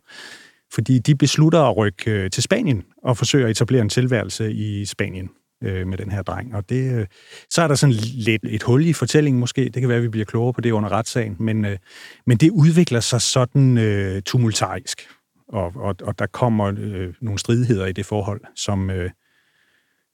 fordi 0.74 1.00
de 1.00 1.16
beslutter 1.16 1.60
at 1.60 1.78
rykke 1.78 2.12
øh, 2.12 2.30
til 2.30 2.44
Spanien 2.44 2.84
og 3.04 3.18
forsøge 3.18 3.46
at 3.46 3.52
etablere 3.52 3.82
en 3.82 3.90
tilværelse 3.90 4.52
i 4.52 4.86
Spanien 4.86 5.30
øh, 5.64 5.88
med 5.88 5.98
den 5.98 6.12
her 6.12 6.22
dreng. 6.22 6.56
Og 6.56 6.70
det, 6.70 7.00
øh, 7.00 7.08
så 7.50 7.62
er 7.62 7.68
der 7.68 7.76
sådan 7.76 7.96
lidt 7.96 8.46
et 8.46 8.64
hul 8.64 8.86
i 8.86 8.94
fortællingen 8.94 9.40
måske. 9.40 9.64
Det 9.64 9.74
kan 9.74 9.90
være, 9.90 9.98
at 9.98 10.04
vi 10.04 10.10
bliver 10.10 10.26
klogere 10.26 10.54
på 10.54 10.62
det 10.62 10.72
under 10.72 10.92
retssagen. 10.92 11.36
Men, 11.40 11.66
øh, 11.66 11.78
men 12.26 12.38
det 12.38 12.50
udvikler 12.50 13.00
sig 13.00 13.22
sådan 13.22 13.78
øh, 13.78 14.22
tumultarisk 14.22 15.02
og, 15.50 15.72
og, 15.76 15.96
og 16.02 16.20
der 16.20 16.26
kommer 16.26 16.74
øh, 16.78 17.14
nogle 17.22 17.40
stridigheder 17.40 17.86
i 17.86 17.92
det 17.92 18.06
forhold, 18.06 18.42
som, 18.56 18.90
øh, 18.90 19.10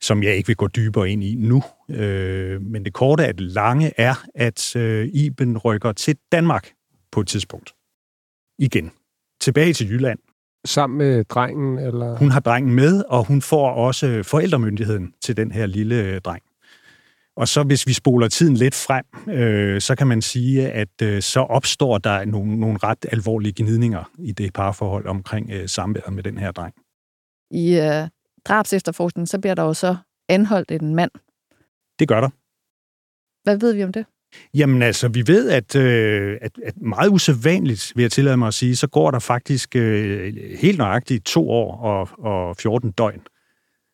som 0.01 0.23
jeg 0.23 0.35
ikke 0.35 0.47
vil 0.47 0.55
gå 0.55 0.67
dybere 0.67 1.09
ind 1.09 1.23
i 1.23 1.35
nu. 1.35 1.63
Øh, 1.89 2.61
men 2.61 2.85
det 2.85 2.93
korte 2.93 3.25
af 3.25 3.35
det 3.35 3.45
lange 3.45 3.91
er, 3.97 4.25
at 4.35 4.75
øh, 4.75 5.09
Iben 5.13 5.57
rykker 5.57 5.91
til 5.91 6.17
Danmark 6.31 6.71
på 7.11 7.19
et 7.19 7.27
tidspunkt. 7.27 7.73
Igen. 8.59 8.91
Tilbage 9.41 9.73
til 9.73 9.91
Jylland. 9.91 10.19
Sammen 10.65 10.97
med 10.97 11.23
drengen? 11.23 11.79
Eller? 11.79 12.17
Hun 12.17 12.31
har 12.31 12.39
drengen 12.39 12.75
med, 12.75 13.03
og 13.09 13.27
hun 13.27 13.41
får 13.41 13.71
også 13.71 14.23
forældremyndigheden 14.23 15.13
til 15.21 15.37
den 15.37 15.51
her 15.51 15.65
lille 15.65 15.95
øh, 15.95 16.21
dreng. 16.21 16.43
Og 17.35 17.47
så 17.47 17.63
hvis 17.63 17.87
vi 17.87 17.93
spoler 17.93 18.27
tiden 18.27 18.55
lidt 18.55 18.75
frem, 18.75 19.05
øh, 19.29 19.81
så 19.81 19.95
kan 19.95 20.07
man 20.07 20.21
sige, 20.21 20.71
at 20.71 21.01
øh, 21.01 21.21
så 21.21 21.39
opstår 21.39 21.97
der 21.97 22.25
nogle, 22.25 22.59
nogle 22.59 22.77
ret 22.77 23.05
alvorlige 23.11 23.53
gnidninger 23.63 24.11
i 24.19 24.31
det 24.31 24.53
parforhold 24.53 25.07
omkring 25.07 25.51
øh, 25.51 25.69
samværet 25.69 26.13
med 26.13 26.23
den 26.23 26.37
her 26.37 26.51
dreng. 26.51 26.73
I 27.51 27.75
øh, 27.75 28.07
drabs 28.45 28.73
efterforskningen, 28.73 29.27
så 29.27 29.39
bliver 29.39 29.55
der 29.55 29.63
jo 29.63 29.73
så 29.73 29.95
anholdt 30.29 30.71
en 30.71 30.95
mand. 30.95 31.11
Det 31.99 32.07
gør 32.07 32.21
der. 32.21 32.29
Hvad 33.43 33.57
ved 33.57 33.73
vi 33.73 33.83
om 33.83 33.93
det? 33.93 34.05
Jamen 34.53 34.81
altså, 34.81 35.07
vi 35.07 35.27
ved, 35.27 35.49
at, 35.49 35.75
øh, 35.75 36.37
at, 36.41 36.51
at 36.63 36.81
meget 36.81 37.09
usædvanligt, 37.09 37.91
vil 37.95 38.01
jeg 38.01 38.11
tillade 38.11 38.37
mig 38.37 38.47
at 38.47 38.53
sige, 38.53 38.75
så 38.75 38.87
går 38.87 39.11
der 39.11 39.19
faktisk 39.19 39.75
øh, 39.75 40.33
helt 40.59 40.77
nøjagtigt 40.77 41.25
to 41.25 41.49
år 41.49 41.77
og, 41.77 42.09
og 42.19 42.55
14 42.57 42.91
døgn 42.91 43.21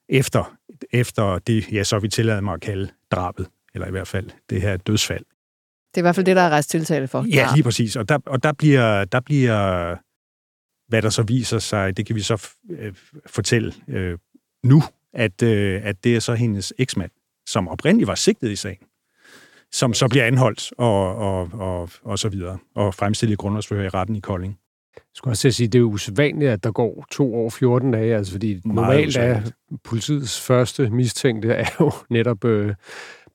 efter, 0.09 0.57
efter 0.91 1.39
det, 1.39 1.71
ja, 1.71 1.83
så 1.83 1.99
vi 1.99 2.07
tillader 2.07 2.41
mig 2.41 2.53
at 2.53 2.61
kalde 2.61 2.89
drabet, 3.11 3.47
eller 3.73 3.87
i 3.87 3.91
hvert 3.91 4.07
fald 4.07 4.29
det 4.49 4.61
her 4.61 4.77
dødsfald. 4.77 5.25
Det 5.91 5.97
er 5.97 6.01
i 6.01 6.01
hvert 6.01 6.15
fald 6.15 6.25
det, 6.25 6.35
der 6.35 6.41
er 6.41 6.49
rejst 6.49 6.69
tiltale 6.69 7.07
for. 7.07 7.25
Ja, 7.27 7.49
lige 7.53 7.63
præcis. 7.63 7.95
Og 7.95 8.09
der, 8.09 8.19
og 8.25 8.43
der, 8.43 8.53
bliver, 8.53 9.05
der 9.05 9.19
bliver, 9.19 9.95
hvad 10.87 11.01
der 11.01 11.09
så 11.09 11.23
viser 11.23 11.59
sig, 11.59 11.97
det 11.97 12.05
kan 12.05 12.15
vi 12.15 12.21
så 12.21 12.49
øh, 12.69 12.93
fortælle 13.25 13.73
øh, 13.87 14.17
nu, 14.63 14.83
at, 15.13 15.43
øh, 15.43 15.81
at 15.83 16.03
det 16.03 16.15
er 16.15 16.19
så 16.19 16.33
hendes 16.33 16.73
eksmand, 16.77 17.11
som 17.47 17.67
oprindeligt 17.67 18.07
var 18.07 18.15
sigtet 18.15 18.49
i 18.49 18.55
sagen, 18.55 18.77
som 19.71 19.93
så 19.93 20.07
bliver 20.07 20.25
anholdt 20.25 20.73
og, 20.77 21.15
og, 21.15 21.49
og, 21.53 21.89
og 22.03 22.19
så 22.19 22.29
videre, 22.29 22.57
og 22.75 22.95
fremstillet 22.95 23.37
grundlovsforhør 23.37 23.83
i 23.83 23.89
retten 23.89 24.15
i 24.15 24.19
Kolding. 24.19 24.59
Jeg 24.95 25.15
skulle 25.15 25.31
også 25.31 25.51
sige, 25.51 25.67
at 25.67 25.73
det 25.73 25.79
er 25.79 25.83
usædvanligt, 25.83 26.51
at 26.51 26.63
der 26.63 26.71
går 26.71 27.05
to 27.11 27.35
år 27.35 27.49
14 27.49 27.91
dage, 27.91 28.15
altså 28.15 28.31
fordi 28.31 28.61
normalt 28.65 29.17
er 29.17 29.41
politiets 29.83 30.41
første 30.41 30.89
mistænkte 30.89 31.53
er 31.63 31.69
jo 31.79 31.91
netop 32.09 32.45
øh, 32.45 32.73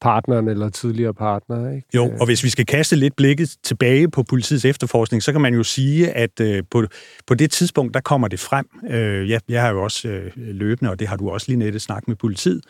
partneren 0.01 0.49
eller 0.49 0.69
tidligere 0.69 1.15
partner. 1.15 1.71
Ikke? 1.71 1.89
Jo, 1.95 2.13
og 2.21 2.27
hvis 2.27 2.45
vi 2.45 2.49
skal 2.49 2.67
kaste 2.67 2.97
lidt 2.97 3.17
blikket 3.17 3.57
tilbage 3.63 4.11
på 4.11 4.23
politiets 4.23 4.65
efterforskning, 4.65 5.23
så 5.23 5.33
kan 5.33 5.41
man 5.41 5.55
jo 5.55 5.63
sige, 5.63 6.11
at 6.11 6.41
øh, 6.41 6.63
på, 6.71 6.85
på 7.27 7.35
det 7.35 7.51
tidspunkt, 7.51 7.95
der 7.95 8.01
kommer 8.01 8.29
det 8.29 8.41
frem. 8.41 8.67
Øh, 8.91 9.31
jeg, 9.31 9.41
jeg 9.49 9.63
har 9.63 9.71
jo 9.71 9.83
også 9.83 10.09
øh, 10.09 10.31
løbende, 10.37 10.91
og 10.91 10.99
det 10.99 11.09
har 11.09 11.17
du 11.17 11.31
også 11.31 11.47
lige 11.49 11.59
nettet 11.59 11.83
snakket 11.83 12.09
med 12.09 12.17
politiet, 12.17 12.65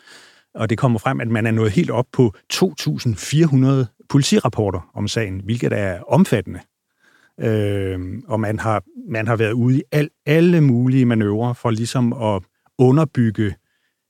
og 0.55 0.69
det 0.69 0.77
kommer 0.77 0.99
frem, 0.99 1.21
at 1.21 1.27
man 1.27 1.47
er 1.47 1.51
nået 1.51 1.71
helt 1.71 1.91
op 1.91 2.05
på 2.13 2.33
2.400 2.53 4.05
politirapporter 4.09 4.89
om 4.95 5.07
sagen, 5.07 5.41
hvilket 5.43 5.73
er 5.73 5.99
omfattende. 6.07 6.59
Øh, 7.39 7.99
og 8.27 8.39
man 8.39 8.59
har, 8.59 8.83
man 9.09 9.27
har 9.27 9.35
været 9.35 9.51
ude 9.51 9.77
i 9.77 9.83
al, 9.91 10.09
alle 10.25 10.61
mulige 10.61 11.05
manøvrer 11.05 11.53
for 11.53 11.71
ligesom 11.71 12.13
at 12.13 12.43
underbygge 12.77 13.55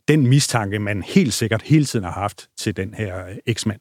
den 0.08 0.28
mistanke, 0.28 0.80
man 0.80 1.02
helt 1.02 1.34
sikkert 1.34 1.62
hele 1.62 1.86
tiden 1.86 2.06
har 2.06 2.12
haft 2.12 2.50
til 2.58 2.78
den 2.78 2.94
her 2.94 3.24
eksmand. 3.46 3.80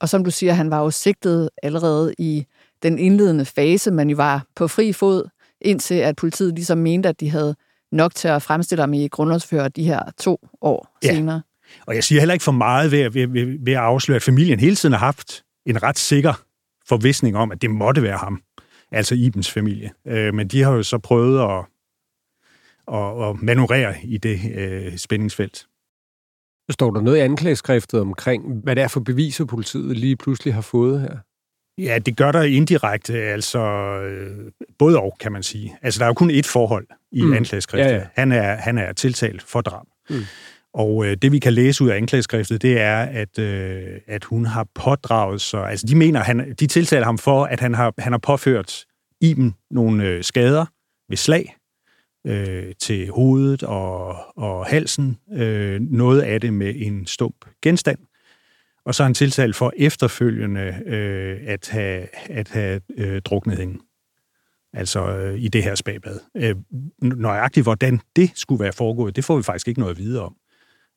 Og 0.00 0.08
som 0.08 0.24
du 0.24 0.30
siger, 0.30 0.52
han 0.52 0.70
var 0.70 0.80
jo 0.80 0.90
sigtet 0.90 1.50
allerede 1.62 2.14
i 2.18 2.46
den 2.82 2.98
indledende 2.98 3.44
fase, 3.44 3.90
man 3.90 4.10
jo 4.10 4.16
var 4.16 4.46
på 4.56 4.68
fri 4.68 4.92
fod, 4.92 5.28
indtil 5.60 5.94
at 5.94 6.16
politiet 6.16 6.54
ligesom 6.54 6.78
mente, 6.78 7.08
at 7.08 7.20
de 7.20 7.30
havde 7.30 7.54
nok 7.92 8.14
til 8.14 8.28
at 8.28 8.42
fremstille 8.42 8.82
ham 8.82 8.92
i 8.92 9.08
grundlovsfører 9.08 9.68
de 9.68 9.84
her 9.84 10.02
to 10.18 10.48
år 10.60 10.98
ja. 11.04 11.14
senere. 11.14 11.42
Og 11.86 11.94
jeg 11.94 12.04
siger 12.04 12.20
heller 12.20 12.32
ikke 12.32 12.44
for 12.44 12.52
meget 12.52 12.90
ved, 12.90 13.10
ved, 13.10 13.26
ved, 13.26 13.64
ved 13.64 13.72
at 13.72 13.78
afsløre, 13.78 14.16
at 14.16 14.22
familien 14.22 14.60
hele 14.60 14.76
tiden 14.76 14.92
har 14.92 14.98
haft 14.98 15.42
en 15.66 15.82
ret 15.82 15.98
sikker 15.98 16.44
forvisning 16.90 17.36
om, 17.36 17.52
at 17.52 17.62
det 17.62 17.70
måtte 17.70 18.02
være 18.02 18.18
ham, 18.18 18.42
altså 18.92 19.14
Ibens 19.14 19.50
familie. 19.50 19.90
Øh, 20.06 20.34
men 20.34 20.48
de 20.48 20.62
har 20.62 20.72
jo 20.72 20.82
så 20.82 20.98
prøvet 20.98 21.40
at, 21.40 21.64
at, 22.96 23.28
at 23.28 23.42
manøvrere 23.42 23.94
i 24.04 24.18
det 24.18 24.38
øh, 24.54 24.96
spændingsfelt. 24.96 25.66
Står 26.70 26.90
der 26.90 27.00
noget 27.00 27.16
i 27.16 27.20
anklageskriftet 27.20 28.00
omkring, 28.00 28.62
hvad 28.64 28.76
det 28.76 28.82
er 28.82 28.88
for 28.88 29.00
beviser, 29.00 29.44
politiet 29.44 29.96
lige 29.96 30.16
pludselig 30.16 30.54
har 30.54 30.60
fået 30.60 31.00
her? 31.00 31.16
Ja, 31.78 31.98
det 31.98 32.16
gør 32.16 32.32
der 32.32 32.42
indirekte, 32.42 33.14
altså 33.14 33.60
øh, 34.02 34.52
både 34.78 34.98
og, 34.98 35.16
kan 35.20 35.32
man 35.32 35.42
sige. 35.42 35.76
Altså, 35.82 35.98
der 35.98 36.04
er 36.04 36.08
jo 36.08 36.14
kun 36.14 36.30
ét 36.30 36.52
forhold 36.52 36.86
i 37.12 37.22
mm. 37.22 37.32
anklageskriftet. 37.32 37.90
Ja, 37.90 37.96
ja. 37.96 38.06
Han, 38.14 38.32
er, 38.32 38.54
han 38.54 38.78
er 38.78 38.92
tiltalt 38.92 39.42
for 39.42 39.60
drab. 39.60 39.86
Mm. 40.10 40.16
Og 40.74 41.06
øh, 41.06 41.16
det, 41.22 41.32
vi 41.32 41.38
kan 41.38 41.52
læse 41.52 41.84
ud 41.84 41.88
af 41.88 41.96
anklageskriftet, 41.96 42.62
det 42.62 42.80
er, 42.80 42.96
at, 42.96 43.38
øh, 43.38 44.00
at 44.06 44.24
hun 44.24 44.46
har 44.46 44.66
pådraget 44.74 45.40
sig... 45.40 45.70
Altså, 45.70 45.86
de 45.86 45.96
mener, 45.96 46.20
han, 46.20 46.54
de 46.60 46.66
tiltaler 46.66 47.04
ham 47.04 47.18
for, 47.18 47.44
at 47.44 47.60
han 47.60 47.74
har, 47.74 47.94
han 47.98 48.12
har 48.12 48.18
påført 48.18 48.84
Iben 49.20 49.54
nogle 49.70 50.04
øh, 50.04 50.24
skader 50.24 50.66
ved 51.08 51.16
slag 51.16 51.56
øh, 52.26 52.72
til 52.80 53.10
hovedet 53.10 53.62
og, 53.62 54.16
og 54.36 54.66
halsen. 54.66 55.18
Øh, 55.32 55.80
noget 55.80 56.20
af 56.22 56.40
det 56.40 56.52
med 56.52 56.74
en 56.76 57.06
stump 57.06 57.44
genstand. 57.62 57.98
Og 58.84 58.94
så 58.94 59.02
har 59.02 59.08
han 59.08 59.14
tiltalt 59.14 59.56
for 59.56 59.72
efterfølgende 59.76 60.82
øh, 60.86 61.38
at 61.46 61.68
have, 61.68 62.06
at 62.30 62.48
have 62.48 62.80
øh, 62.96 63.22
druknet 63.22 63.58
hende. 63.58 63.78
Altså 64.72 65.16
øh, 65.16 65.38
i 65.38 65.48
det 65.48 65.62
her 65.62 65.74
spabad. 65.74 66.20
Øh, 66.36 66.56
nøjagtigt, 67.02 67.64
hvordan 67.64 68.00
det 68.16 68.30
skulle 68.34 68.64
være 68.64 68.72
foregået, 68.72 69.16
det 69.16 69.24
får 69.24 69.36
vi 69.36 69.42
faktisk 69.42 69.68
ikke 69.68 69.80
noget 69.80 69.94
at 69.94 69.98
vide 69.98 70.22
om. 70.22 70.36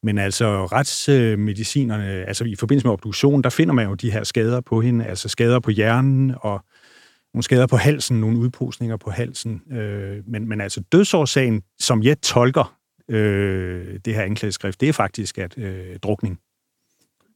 Men 0.04 0.18
altså 0.18 0.66
retsmedicinerne, 0.66 2.06
altså 2.06 2.44
i 2.44 2.56
forbindelse 2.56 2.88
med 2.88 2.94
obduktion, 2.94 3.42
der 3.42 3.50
finder 3.50 3.74
man 3.74 3.88
jo 3.88 3.94
de 3.94 4.12
her 4.12 4.24
skader 4.24 4.62
på 4.62 4.82
hende, 4.82 5.06
altså 5.06 5.30
skader 5.30 5.60
på 5.60 5.72
hjernen 5.72 6.36
og 6.40 6.66
nogle 7.34 7.44
skader 7.44 7.68
på 7.68 7.78
halsen, 7.78 8.20
nogle 8.20 8.38
udposninger 8.38 8.98
på 8.98 9.10
halsen. 9.10 9.62
Øh, 9.72 10.18
men, 10.28 10.50
men 10.50 10.62
altså 10.62 10.82
dødsårsagen, 10.92 11.62
som 11.80 12.04
jeg 12.04 12.22
tolker 12.22 12.78
øh, 13.10 14.00
det 14.06 14.16
her 14.16 14.22
anklageskrift, 14.22 14.82
det 14.82 14.90
er 14.90 14.94
faktisk 14.94 15.38
at 15.38 15.58
øh, 15.58 16.00
drukning. 16.00 16.40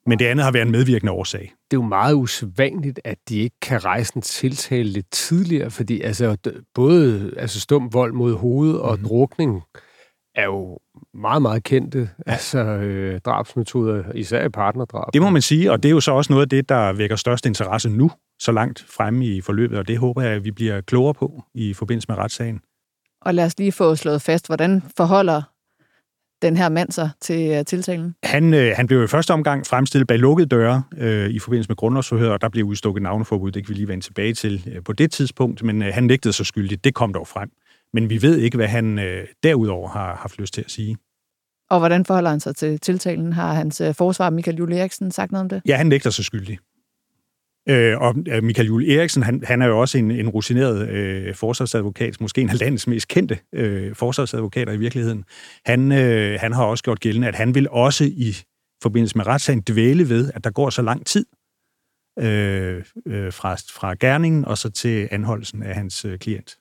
Men 0.06 0.20
det 0.20 0.26
andet 0.26 0.44
har 0.44 0.52
været 0.52 0.66
en 0.66 0.72
medvirkende 0.72 1.12
årsag. 1.12 1.42
Det 1.42 1.78
er 1.78 1.82
jo 1.82 1.88
meget 1.88 2.14
usædvanligt, 2.14 3.00
at 3.04 3.18
de 3.30 3.40
ikke 3.40 3.56
kan 3.62 3.86
rejse 3.86 4.14
en 4.16 4.22
tiltale 4.22 4.90
lidt 4.90 5.12
tidligere, 5.12 5.72
fordi 5.72 6.02
altså, 6.02 6.38
både 6.74 7.34
altså, 7.38 7.60
stum 7.60 7.94
vold 7.94 8.14
mod 8.14 8.34
hovedet 8.34 8.80
og 8.80 8.98
mm. 8.98 9.08
drukning 9.08 9.64
er 10.38 10.46
jo 10.46 10.80
meget, 11.14 11.42
meget 11.42 11.64
kendte 11.64 12.10
altså, 12.26 12.60
øh, 12.60 13.20
drabsmetoder, 13.20 14.04
især 14.16 14.46
i 14.46 14.50
partnerdrab. 14.50 15.14
Det 15.14 15.22
må 15.22 15.30
man 15.30 15.42
sige, 15.42 15.72
og 15.72 15.84
det 15.84 15.90
er 15.90 15.94
jo 15.94 16.00
så 16.00 16.12
også 16.12 16.34
noget 16.34 16.46
af 16.46 16.50
det, 16.50 16.70
der 16.70 16.94
vækker 16.94 17.16
størst 17.16 17.46
interesse 17.46 17.90
nu, 17.90 18.12
så 18.40 18.52
langt 18.52 18.86
fremme 18.90 19.26
i 19.26 19.42
forløbet, 19.42 19.78
og 19.78 19.88
det 19.88 19.98
håber 19.98 20.22
jeg, 20.22 20.32
at 20.32 20.44
vi 20.44 20.52
bliver 20.52 20.82
klogere 20.82 21.14
på 21.14 21.44
i 21.54 21.74
forbindelse 21.74 22.06
med 22.10 22.18
retssagen. 22.18 22.60
Og 23.22 23.34
lad 23.34 23.46
os 23.46 23.58
lige 23.58 23.72
få 23.72 23.96
slået 23.96 24.22
fast, 24.22 24.48
hvordan 24.48 24.84
forholder 24.98 25.42
den 26.42 26.58
her 26.58 26.70
mand 26.70 26.92
sig 26.92 27.10
til 27.22 27.60
uh, 27.60 27.66
tiltalen? 27.66 28.16
Han, 28.24 28.54
øh, 28.54 28.74
han 28.76 28.88
blev 28.88 29.04
i 29.04 29.08
første 29.08 29.32
omgang 29.32 29.66
fremstillet 29.66 30.08
bag 30.08 30.20
lukkede 30.20 30.48
døre 30.48 30.84
øh, 30.98 31.30
i 31.30 31.40
forbindelse 31.40 31.70
med 31.70 31.76
grundlovsforhør, 31.76 32.32
og 32.32 32.42
der 32.42 32.50
blev 32.50 32.66
udstukket 32.66 33.04
navneforbud. 33.04 33.52
Det 33.52 33.66
kan 33.66 33.70
vi 33.70 33.80
lige 33.80 33.88
vende 33.88 34.06
tilbage 34.06 34.34
til 34.34 34.70
øh, 34.76 34.84
på 34.84 34.94
det 34.94 35.12
tidspunkt, 35.12 35.64
men 35.64 35.82
øh, 35.82 35.94
han 35.94 36.04
nægtede 36.04 36.34
sig 36.34 36.46
skyldig. 36.46 36.84
Det 36.84 36.94
kom 36.94 37.14
dog 37.14 37.28
frem. 37.28 37.52
Men 37.94 38.10
vi 38.10 38.22
ved 38.22 38.38
ikke, 38.38 38.58
hvad 38.58 38.68
han 38.68 39.00
øh, 39.00 39.28
derudover 39.44 39.90
har 39.90 40.16
haft 40.16 40.40
lyst 40.40 40.54
til 40.54 40.62
at 40.62 40.72
sige. 40.72 40.98
Og 41.70 41.80
hvordan 41.80 42.06
forholder 42.06 42.30
han 42.30 42.40
sig 42.40 42.56
til 42.56 42.80
tiltalen? 42.80 43.34
Har 43.34 43.54
hans 43.54 43.82
øh, 43.82 43.94
forsvar, 43.96 44.30
Michael 44.30 44.58
Juhl 44.58 44.74
Eriksen, 44.74 45.12
sagt 45.12 45.32
noget 45.32 45.42
om 45.42 45.50
det? 45.50 45.62
Ja, 45.68 45.76
han 45.76 45.88
nægter 45.88 46.10
sig 46.10 46.26
skyldig. 46.26 46.60
Øh, 47.70 47.98
og 47.98 48.16
Michael 48.44 48.68
Juhl 48.68 48.90
Eriksen, 48.90 49.24
han, 49.24 49.44
han 49.44 49.62
er 49.62 49.66
jo 49.66 49.80
også 49.80 49.98
en, 49.98 50.12
en 50.12 50.30
rutineret 50.30 50.90
øh, 50.90 51.36
forsvarsadvokat, 51.36 52.22
måske 52.22 52.42
en 52.42 52.50
af 52.50 52.60
landets 52.60 52.88
mest 52.88 53.08
kendte 53.08 53.40
øh, 53.54 53.96
forsvarsadvokater 53.96 54.74
i 54.74 54.78
virkeligheden. 54.78 55.24
Han, 55.66 55.92
øh, 55.92 56.40
han 56.40 56.54
har 56.54 56.64
også 56.64 56.84
gjort 56.84 57.00
gældende, 57.00 57.28
at 57.28 57.36
han 57.36 57.56
vil 57.56 57.70
også 57.70 58.04
i 58.04 58.36
forbindelse 58.84 59.18
med 59.18 59.28
retssagen 59.28 59.62
dvæle 59.62 60.10
ved, 60.10 60.32
at 60.36 60.44
der 60.44 60.52
går 60.52 60.70
så 60.70 60.82
lang 60.82 61.06
tid 61.06 61.26
øh, 62.20 62.84
øh, 63.06 63.34
fra, 63.34 63.56
fra 63.56 63.96
gerningen 64.00 64.46
og 64.46 64.58
så 64.58 64.70
til 64.70 65.08
anholdelsen 65.12 65.64
af 65.64 65.76
hans 65.76 66.06
øh, 66.06 66.20
klient. 66.20 66.58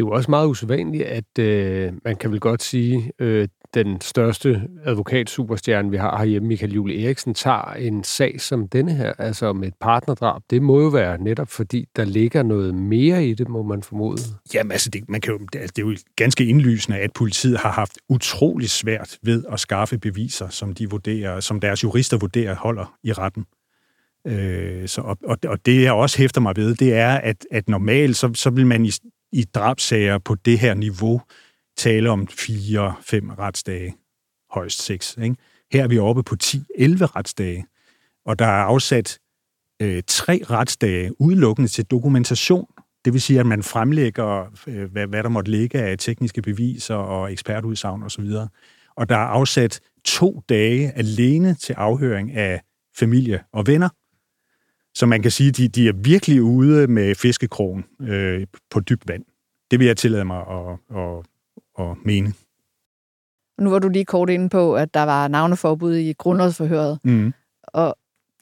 Det 0.00 0.06
er 0.06 0.08
jo 0.08 0.14
også 0.14 0.30
meget 0.30 0.48
usædvanligt, 0.48 1.04
at 1.04 1.38
øh, 1.38 1.92
man 2.04 2.16
kan 2.16 2.30
vel 2.30 2.40
godt 2.40 2.62
sige, 2.62 3.12
øh, 3.18 3.48
den 3.74 4.00
største 4.00 4.62
advokatsuperstjerne, 4.84 5.90
vi 5.90 5.96
har 5.96 6.18
herhjemme, 6.18 6.48
Michael 6.48 6.72
Jule 6.72 7.04
Eriksen, 7.04 7.34
tager 7.34 7.72
en 7.72 8.04
sag 8.04 8.40
som 8.40 8.68
denne 8.68 8.94
her, 8.94 9.12
altså 9.18 9.46
om 9.46 9.64
et 9.64 9.74
partnerdrab. 9.80 10.42
Det 10.50 10.62
må 10.62 10.80
jo 10.80 10.88
være 10.88 11.22
netop 11.22 11.48
fordi, 11.48 11.88
der 11.96 12.04
ligger 12.04 12.42
noget 12.42 12.74
mere 12.74 13.26
i 13.26 13.34
det, 13.34 13.48
må 13.48 13.62
man 13.62 13.82
formode. 13.82 14.18
Jamen 14.54 14.72
altså, 14.72 14.90
det, 14.90 15.08
man 15.08 15.20
kan 15.20 15.32
jo, 15.32 15.38
altså, 15.54 15.72
det 15.76 15.82
er 15.82 15.86
jo 15.86 15.96
ganske 16.16 16.44
indlysende, 16.44 16.98
at 16.98 17.12
politiet 17.12 17.58
har 17.58 17.72
haft 17.72 17.98
utrolig 18.08 18.70
svært 18.70 19.18
ved 19.22 19.44
at 19.52 19.60
skaffe 19.60 19.98
beviser, 19.98 20.48
som 20.48 20.72
de 20.72 20.90
vurderer, 20.90 21.40
som 21.40 21.60
deres 21.60 21.82
jurister 21.82 22.18
vurderer 22.18 22.54
holder 22.54 22.94
i 23.02 23.12
retten. 23.12 23.44
Øh, 24.26 24.88
så, 24.88 25.00
og, 25.00 25.18
og, 25.24 25.38
og 25.46 25.66
det, 25.66 25.82
jeg 25.82 25.92
også 25.92 26.18
hæfter 26.18 26.40
mig 26.40 26.56
ved, 26.56 26.74
det 26.74 26.94
er, 26.94 27.14
at, 27.14 27.46
at 27.50 27.68
normalt, 27.68 28.16
så, 28.16 28.30
så 28.34 28.50
vil 28.50 28.66
man 28.66 28.84
i, 28.84 28.90
i 29.32 29.44
drabsager 29.44 30.18
på 30.18 30.34
det 30.34 30.58
her 30.58 30.74
niveau 30.74 31.22
tale 31.76 32.10
om 32.10 32.28
fire-fem 32.28 33.30
retsdage, 33.30 33.96
højst 34.50 34.82
seks. 34.82 35.18
Ikke? 35.22 35.36
Her 35.72 35.84
er 35.84 35.88
vi 35.88 35.98
oppe 35.98 36.22
på 36.22 36.36
10-11 36.44 36.58
retsdage, 37.16 37.66
og 38.26 38.38
der 38.38 38.46
er 38.46 38.62
afsat 38.62 39.18
øh, 39.82 40.02
tre 40.06 40.40
retsdage 40.50 41.20
udelukkende 41.20 41.68
til 41.68 41.84
dokumentation. 41.84 42.66
Det 43.04 43.12
vil 43.12 43.20
sige, 43.20 43.40
at 43.40 43.46
man 43.46 43.62
fremlægger, 43.62 44.46
øh, 44.66 44.92
hvad, 44.92 45.06
hvad 45.06 45.22
der 45.22 45.28
måtte 45.28 45.50
ligge 45.50 45.78
af 45.78 45.98
tekniske 45.98 46.42
beviser 46.42 46.94
og 46.94 47.32
ekspertudsagn 47.32 48.02
osv. 48.02 48.26
Og 48.96 49.08
der 49.08 49.16
er 49.16 49.26
afsat 49.26 49.80
to 50.04 50.42
dage 50.48 50.92
alene 50.92 51.54
til 51.54 51.72
afhøring 51.72 52.32
af 52.32 52.60
familie 52.98 53.44
og 53.52 53.66
venner. 53.66 53.88
Så 54.94 55.06
man 55.06 55.22
kan 55.22 55.30
sige, 55.30 55.48
at 55.48 55.56
de, 55.56 55.68
de 55.68 55.88
er 55.88 55.92
virkelig 55.92 56.42
ude 56.42 56.86
med 56.86 57.14
fiskekrogen 57.14 57.84
øh, 58.00 58.46
på 58.70 58.80
dybt 58.80 59.08
vand. 59.08 59.24
Det 59.70 59.78
vil 59.78 59.86
jeg 59.86 59.96
tillade 59.96 60.24
mig 60.24 60.38
at, 60.38 60.98
at, 60.98 61.24
at 61.78 61.96
mene. 62.04 62.32
Nu 63.60 63.70
var 63.70 63.78
du 63.78 63.88
lige 63.88 64.04
kort 64.04 64.30
inde 64.30 64.48
på, 64.48 64.76
at 64.76 64.94
der 64.94 65.02
var 65.02 65.28
navneforbud 65.28 65.94
i 65.94 66.12
grundlovsforhøret. 66.12 66.98
Mm. 67.04 67.32
Og 67.62 67.96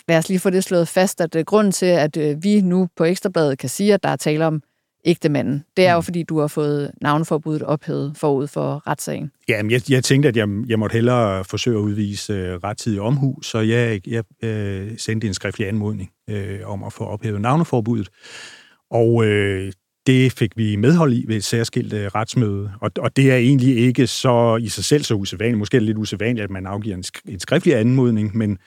lad 0.08 0.18
os 0.18 0.28
lige 0.28 0.38
få 0.38 0.50
det 0.50 0.64
slået 0.64 0.88
fast, 0.88 1.20
at 1.20 1.34
uh, 1.34 1.42
grunden 1.42 1.72
til, 1.72 1.86
at 1.86 2.16
uh, 2.16 2.44
vi 2.44 2.60
nu 2.60 2.88
på 2.96 3.04
Ekstrabladet 3.04 3.58
kan 3.58 3.68
sige, 3.68 3.94
at 3.94 4.02
der 4.02 4.08
er 4.08 4.16
tale 4.16 4.46
om 4.46 4.62
ægtemanden. 5.08 5.64
Det 5.76 5.86
er 5.86 5.92
jo, 5.92 5.98
Mm. 5.98 6.02
fordi 6.02 6.22
du 6.22 6.40
har 6.40 6.46
fået 6.46 6.90
navneforbuddet 7.02 7.62
ophævet 7.62 8.16
forud 8.16 8.46
for 8.46 8.82
retssagen. 8.86 9.30
Ja, 9.48 9.62
men 9.62 9.70
jeg, 9.70 9.90
jeg 9.90 10.04
tænkte, 10.04 10.28
at 10.28 10.36
jeg, 10.36 10.48
jeg 10.68 10.78
måtte 10.78 10.94
hellere 10.94 11.44
forsøge 11.44 11.76
at 11.78 11.80
udvise 11.82 12.32
øh, 12.32 12.54
rettidig 12.54 13.00
omhu, 13.00 13.42
så 13.42 13.58
jeg, 13.58 14.00
jeg 14.08 14.24
øh, 14.44 14.90
sendte 14.98 15.26
en 15.26 15.34
skriftlig 15.34 15.68
anmodning 15.68 16.10
øh, 16.30 16.60
om 16.64 16.84
at 16.84 16.92
få 16.92 17.04
ophævet 17.04 17.40
navneforbuddet. 17.40 18.08
Og 18.90 19.24
øh, 19.26 19.72
det 20.06 20.32
fik 20.32 20.50
vi 20.56 20.76
medhold 20.76 21.12
i 21.12 21.24
ved 21.28 21.36
et 21.36 21.44
særskilt 21.44 21.92
øh, 21.92 22.06
retsmøde. 22.06 22.70
Og, 22.80 22.90
og 22.98 23.16
det 23.16 23.32
er 23.32 23.36
egentlig 23.36 23.76
ikke 23.76 24.06
så 24.06 24.56
i 24.56 24.68
sig 24.68 24.84
selv 24.84 25.02
så 25.04 25.14
usædvanligt. 25.14 25.58
Måske 25.58 25.76
er 25.76 25.80
det 25.80 25.86
lidt 25.86 25.98
usædvanligt, 25.98 26.44
at 26.44 26.50
man 26.50 26.66
afgiver 26.66 26.96
en, 26.96 27.04
sk- 27.06 27.22
en 27.32 27.40
skriftlig 27.40 27.76
anmodning, 27.76 28.36
men, 28.36 28.58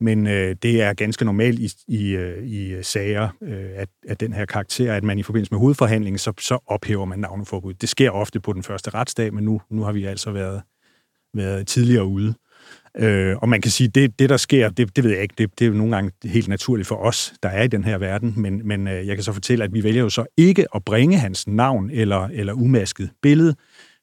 men 0.00 0.26
øh, 0.26 0.56
det 0.62 0.82
er 0.82 0.94
ganske 0.94 1.24
normalt 1.24 1.58
i, 1.58 1.70
i, 1.88 2.10
øh, 2.10 2.46
i 2.46 2.72
øh, 2.72 2.84
sager 2.84 3.28
øh, 3.42 3.70
at, 3.74 3.88
at 4.08 4.20
den 4.20 4.32
her 4.32 4.44
karakter, 4.44 4.94
at 4.94 5.04
man 5.04 5.18
i 5.18 5.22
forbindelse 5.22 5.54
med 5.54 5.58
hovedforhandlingen, 5.58 6.18
så, 6.18 6.32
så 6.38 6.58
ophæver 6.66 7.04
man 7.04 7.18
navneforbuddet. 7.18 7.80
Det 7.80 7.88
sker 7.88 8.10
ofte 8.10 8.40
på 8.40 8.52
den 8.52 8.62
første 8.62 8.90
retsdag, 8.90 9.34
men 9.34 9.44
nu, 9.44 9.60
nu 9.70 9.82
har 9.82 9.92
vi 9.92 10.04
altså 10.04 10.30
været, 10.30 10.62
været 11.34 11.66
tidligere 11.66 12.04
ude. 12.04 12.34
Øh, 12.98 13.36
og 13.36 13.48
man 13.48 13.60
kan 13.60 13.70
sige, 13.70 13.88
det, 13.88 14.18
det 14.18 14.30
der 14.30 14.36
sker, 14.36 14.68
det, 14.68 14.96
det 14.96 15.04
ved 15.04 15.10
jeg 15.10 15.22
ikke, 15.22 15.34
det, 15.38 15.58
det 15.58 15.64
er 15.64 15.68
jo 15.68 15.74
nogle 15.74 15.94
gange 15.94 16.12
helt 16.24 16.48
naturligt 16.48 16.88
for 16.88 16.96
os, 16.96 17.34
der 17.42 17.48
er 17.48 17.62
i 17.62 17.68
den 17.68 17.84
her 17.84 17.98
verden, 17.98 18.34
men, 18.36 18.68
men 18.68 18.88
øh, 18.88 19.06
jeg 19.06 19.16
kan 19.16 19.24
så 19.24 19.32
fortælle, 19.32 19.64
at 19.64 19.74
vi 19.74 19.84
vælger 19.84 20.02
jo 20.02 20.08
så 20.08 20.24
ikke 20.36 20.66
at 20.74 20.84
bringe 20.84 21.18
hans 21.18 21.46
navn 21.46 21.90
eller, 21.90 22.28
eller 22.32 22.52
umasket 22.52 23.10
billede, 23.22 23.54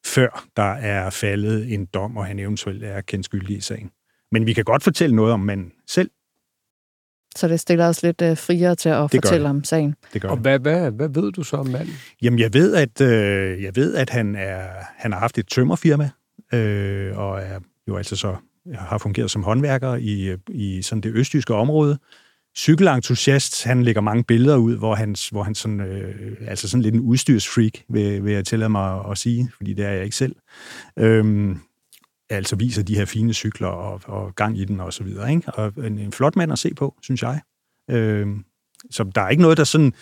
før 0.06 0.46
der 0.56 0.72
er 0.72 1.10
faldet 1.10 1.74
en 1.74 1.86
dom, 1.86 2.16
og 2.16 2.26
han 2.26 2.38
eventuelt 2.38 2.84
er 2.84 3.00
kendt 3.00 3.24
skyldig 3.24 3.56
i 3.56 3.60
sagen. 3.60 3.90
Men 4.34 4.46
vi 4.46 4.52
kan 4.52 4.64
godt 4.64 4.82
fortælle 4.82 5.16
noget 5.16 5.32
om 5.32 5.40
manden 5.40 5.72
selv. 5.88 6.10
Så 7.36 7.48
det 7.48 7.60
stiller 7.60 7.88
os 7.88 8.02
lidt 8.02 8.22
øh, 8.22 8.36
friere 8.36 8.74
til 8.74 8.88
at 8.88 9.12
Det 9.12 9.22
gør 9.22 9.28
fortælle 9.28 9.44
det. 9.44 9.50
om 9.50 9.64
sagen. 9.64 9.94
Det 10.12 10.22
gør 10.22 10.28
Og 10.28 10.36
hvad, 10.36 10.58
hvad, 10.58 10.90
hvad 10.90 11.08
ved 11.08 11.32
du 11.32 11.42
så 11.42 11.56
om 11.56 11.66
manden? 11.66 11.94
Jamen, 12.22 12.38
jeg 12.38 12.54
ved, 12.54 12.74
at, 12.74 13.00
øh, 13.00 13.62
jeg 13.62 13.76
ved, 13.76 13.94
at 13.94 14.10
han, 14.10 14.36
er, 14.36 14.66
han 14.96 15.12
har 15.12 15.18
haft 15.18 15.38
et 15.38 15.46
tømmerfirma, 15.48 16.10
øh, 16.54 17.18
og 17.18 17.40
er 17.40 17.60
jo 17.88 17.96
altså 17.96 18.16
så 18.16 18.36
har 18.74 18.98
fungeret 18.98 19.30
som 19.30 19.42
håndværker 19.42 19.94
i, 19.94 20.36
i 20.48 20.82
sådan 20.82 21.02
det 21.02 21.12
østjyske 21.14 21.54
område. 21.54 21.98
Cykelentusiast, 22.56 23.64
han 23.64 23.82
lægger 23.82 24.00
mange 24.00 24.24
billeder 24.24 24.56
ud, 24.56 24.76
hvor 24.76 24.94
han, 24.94 25.14
hvor 25.30 25.42
han 25.42 25.54
sådan, 25.54 25.80
øh, 25.80 26.36
altså 26.46 26.68
sådan 26.68 26.82
lidt 26.82 26.94
en 26.94 27.00
udstyrsfreak, 27.00 27.72
vil, 27.88 28.24
vil 28.24 28.32
jeg 28.32 28.44
tillade 28.44 28.68
mig 28.70 29.10
at 29.10 29.18
sige, 29.18 29.50
fordi 29.56 29.72
det 29.74 29.84
er 29.84 29.90
jeg 29.90 30.04
ikke 30.04 30.16
selv. 30.16 30.36
Øhm, 30.98 31.58
altså 32.30 32.56
viser 32.56 32.82
de 32.82 32.96
her 32.96 33.04
fine 33.04 33.34
cykler 33.34 33.68
og, 33.68 34.00
og 34.04 34.34
gang 34.34 34.58
i 34.58 34.64
den 34.64 34.80
og 34.80 34.92
så 34.92 35.04
videre. 35.04 35.32
Ikke? 35.32 35.52
Og 35.52 35.72
en, 35.86 35.98
en 35.98 36.12
flot 36.12 36.36
mand 36.36 36.52
at 36.52 36.58
se 36.58 36.74
på, 36.74 36.94
synes 37.02 37.22
jeg. 37.22 37.40
Øh, 37.90 38.26
så 38.90 39.10
der 39.14 39.20
er 39.20 39.28
ikke 39.28 39.42
noget, 39.42 39.56
der 39.56 39.64
sådan 39.64 39.92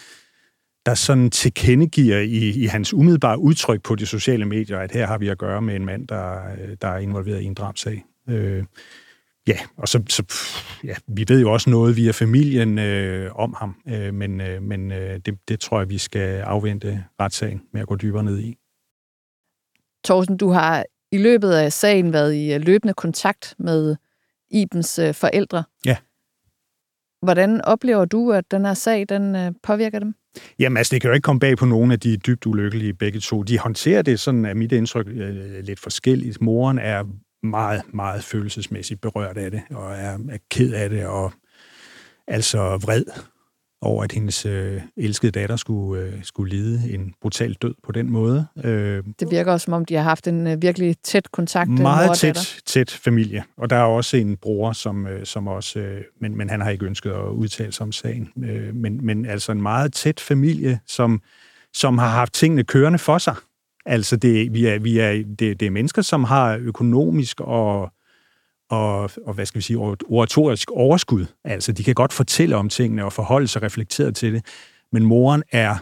der 0.86 0.94
sådan 0.94 1.30
tilkendegiver 1.30 2.18
i, 2.18 2.50
i 2.50 2.66
hans 2.66 2.94
umiddelbare 2.94 3.38
udtryk 3.38 3.82
på 3.82 3.94
de 3.94 4.06
sociale 4.06 4.44
medier, 4.44 4.78
at 4.78 4.92
her 4.92 5.06
har 5.06 5.18
vi 5.18 5.28
at 5.28 5.38
gøre 5.38 5.62
med 5.62 5.76
en 5.76 5.84
mand, 5.84 6.08
der, 6.08 6.40
der 6.80 6.88
er 6.88 6.98
involveret 6.98 7.40
i 7.40 7.44
en 7.44 7.54
drabsag. 7.54 8.04
Øh, 8.28 8.64
ja, 9.48 9.58
og 9.76 9.88
så, 9.88 10.02
så 10.08 10.24
ja, 10.84 10.94
vi 11.06 11.24
ved 11.28 11.40
jo 11.40 11.52
også 11.52 11.70
noget 11.70 11.96
via 11.96 12.10
familien 12.10 12.78
øh, 12.78 13.30
om 13.34 13.54
ham, 13.58 13.76
øh, 13.88 14.14
men, 14.14 14.40
øh, 14.40 14.62
men 14.62 14.92
øh, 14.92 15.20
det, 15.26 15.38
det 15.48 15.60
tror 15.60 15.78
jeg, 15.78 15.90
vi 15.90 15.98
skal 15.98 16.40
afvente 16.40 17.04
retssagen 17.20 17.62
med 17.72 17.80
at 17.80 17.86
gå 17.86 17.96
dybere 17.96 18.24
ned 18.24 18.38
i. 18.38 18.56
Thorsten, 20.04 20.36
du 20.36 20.48
har 20.48 20.84
i 21.12 21.19
løbet 21.19 21.50
af 21.50 21.73
sagen 21.73 22.12
været 22.12 22.35
i 22.35 22.54
øh, 22.54 22.61
løbende 22.61 22.95
kontakt 22.95 23.54
med 23.59 23.97
Ibens 24.50 24.99
øh, 24.99 25.14
forældre. 25.14 25.64
Ja. 25.87 25.97
Hvordan 27.23 27.61
oplever 27.64 28.04
du, 28.04 28.33
at 28.33 28.50
den 28.50 28.64
her 28.64 28.75
sag 28.75 29.07
den 29.09 29.37
øh, 29.37 29.52
påvirker 29.62 29.99
dem? 29.99 30.14
Jamen 30.59 30.76
altså, 30.76 30.95
det 30.95 31.00
kan 31.00 31.09
jo 31.09 31.14
ikke 31.14 31.25
komme 31.25 31.40
bag 31.40 31.57
på 31.57 31.66
nogen 31.66 31.92
af 31.92 32.00
de 32.00 32.16
dybt 32.16 32.47
ulykkelige 32.47 32.95
begge 32.95 33.21
to. 33.21 33.42
De 33.42 33.59
håndterer 33.59 34.02
det 34.02 34.21
sådan, 34.21 34.45
af 34.45 34.57
mit 34.57 34.73
indtryk, 34.73 35.07
lidt 35.62 35.81
forskelligt. 35.81 36.40
Moren 36.40 36.78
er 36.78 37.04
meget, 37.42 37.83
meget 37.95 38.25
følelsesmæssigt 38.25 39.00
berørt 39.00 39.37
af 39.37 39.50
det, 39.50 39.62
og 39.71 39.92
er, 39.92 40.19
er 40.31 40.38
ked 40.50 40.73
af 40.73 40.90
det, 40.90 41.07
og 41.07 41.33
altså 42.26 42.59
vred 42.59 43.04
over, 43.82 44.04
at 44.04 44.12
hendes 44.12 44.46
øh, 44.46 44.80
elskede 44.96 45.32
datter 45.32 45.56
skulle, 45.56 46.02
øh, 46.02 46.12
skulle 46.22 46.56
lide 46.56 46.94
en 46.94 47.14
brutal 47.22 47.52
død 47.52 47.74
på 47.84 47.92
den 47.92 48.10
måde. 48.10 48.46
Øh, 48.64 49.04
Det 49.20 49.30
virker 49.30 49.52
også, 49.52 49.64
som 49.64 49.72
om 49.72 49.85
de 49.85 49.94
har 49.94 50.02
haft 50.02 50.28
en 50.28 50.46
øh, 50.46 50.62
virkelig 50.62 50.96
tæt 51.04 51.33
kontakt. 51.33 51.70
øh, 51.70 51.78
meget 51.78 52.18
tæt, 52.18 52.62
tæt 52.66 52.90
familie. 52.90 53.44
Og 53.57 53.70
der 53.70 53.76
er 53.76 53.85
også 53.85 54.16
en 54.16 54.37
bror, 54.37 54.72
som, 54.72 55.07
øh, 55.07 55.26
som 55.26 55.48
også, 55.48 55.78
øh, 55.78 56.00
men, 56.20 56.37
men 56.37 56.50
han 56.50 56.61
har 56.61 56.70
ikke 56.70 56.87
ønsket 56.87 57.11
at 57.11 57.28
udtale 57.28 57.72
sig 57.72 57.85
om 57.85 57.92
sagen. 57.92 58.28
Øh, 58.44 58.74
men, 58.74 59.07
men 59.07 59.26
altså 59.26 59.52
en 59.52 59.62
meget 59.62 59.92
tæt 59.92 60.20
familie, 60.20 60.80
som, 60.87 61.20
som 61.74 61.98
har 61.98 62.09
haft 62.09 62.33
tingene 62.33 62.64
kørende 62.64 62.98
for 62.98 63.18
sig. 63.18 63.35
Altså 63.87 64.16
det, 64.16 64.54
vi 64.54 64.66
er, 64.66 64.78
vi 64.78 64.98
er, 64.98 65.12
det, 65.38 65.61
det 65.61 65.62
er 65.62 65.70
mennesker, 65.70 66.02
som 66.02 66.24
har 66.24 66.57
økonomisk 66.57 67.40
og, 67.40 67.90
og, 68.72 69.11
og 69.26 69.35
hvad 69.35 69.46
skal 69.46 69.58
vi 69.58 69.62
sige, 69.62 69.76
oratorisk 70.08 70.70
overskud. 70.70 71.26
Altså 71.44 71.72
de 71.72 71.85
kan 71.85 71.94
godt 71.94 72.12
fortælle 72.12 72.56
om 72.56 72.68
tingene 72.68 73.04
og 73.04 73.12
forholde 73.12 73.48
sig 73.48 73.62
reflekteret 73.62 74.16
til 74.16 74.35
det. 74.35 74.46
Men 74.92 75.04
moren 75.04 75.42
er 75.52 75.76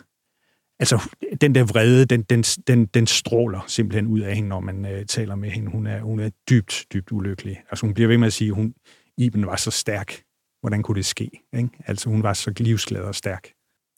altså, 0.78 1.02
den 1.40 1.54
der 1.54 1.64
vrede, 1.64 2.04
den, 2.04 2.22
den, 2.22 2.42
den, 2.42 2.86
den 2.86 3.06
stråler 3.06 3.60
simpelthen 3.66 4.06
ud 4.06 4.20
af 4.20 4.34
hende, 4.34 4.48
når 4.48 4.60
man 4.60 4.86
øh, 4.86 5.06
taler 5.06 5.34
med 5.34 5.50
hende. 5.50 5.70
Hun 5.70 5.86
er, 5.86 6.00
hun 6.00 6.20
er 6.20 6.30
dybt, 6.50 6.84
dybt 6.92 7.12
ulykkelig. 7.12 7.62
Altså, 7.70 7.86
hun 7.86 7.94
bliver 7.94 8.08
ved 8.08 8.18
med 8.18 8.26
at 8.26 8.32
sige, 8.32 8.48
at 8.48 8.54
hun, 8.54 8.74
Iben 9.18 9.46
var 9.46 9.56
så 9.56 9.70
stærk. 9.70 10.22
Hvordan 10.60 10.82
kunne 10.82 10.96
det 10.96 11.06
ske? 11.06 11.30
Ikke? 11.56 11.70
Altså, 11.86 12.08
hun 12.08 12.22
var 12.22 12.32
så 12.32 12.52
livsglad 12.56 13.02
og 13.02 13.14
stærk. 13.14 13.48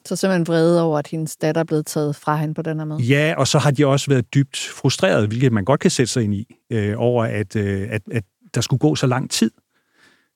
Så 0.06 0.16
simpelthen 0.16 0.46
vrede 0.46 0.82
over, 0.82 0.98
at 0.98 1.06
hendes 1.06 1.36
datter 1.36 1.60
er 1.60 1.64
blevet 1.64 1.86
taget 1.86 2.16
fra 2.16 2.36
hende 2.36 2.54
på 2.54 2.62
den 2.62 2.78
her 2.78 2.84
måde. 2.84 3.02
Ja, 3.02 3.34
og 3.36 3.48
så 3.48 3.58
har 3.58 3.70
de 3.70 3.86
også 3.86 4.10
været 4.10 4.34
dybt 4.34 4.58
frustreret, 4.58 5.28
hvilket 5.28 5.52
man 5.52 5.64
godt 5.64 5.80
kan 5.80 5.90
sætte 5.90 6.12
sig 6.12 6.24
ind 6.24 6.34
i, 6.34 6.56
øh, 6.72 6.94
over 6.96 7.24
at, 7.24 7.56
øh, 7.56 7.88
at, 7.90 8.02
at 8.12 8.24
der 8.54 8.60
skulle 8.60 8.80
gå 8.80 8.94
så 8.94 9.06
lang 9.06 9.30
tid. 9.30 9.50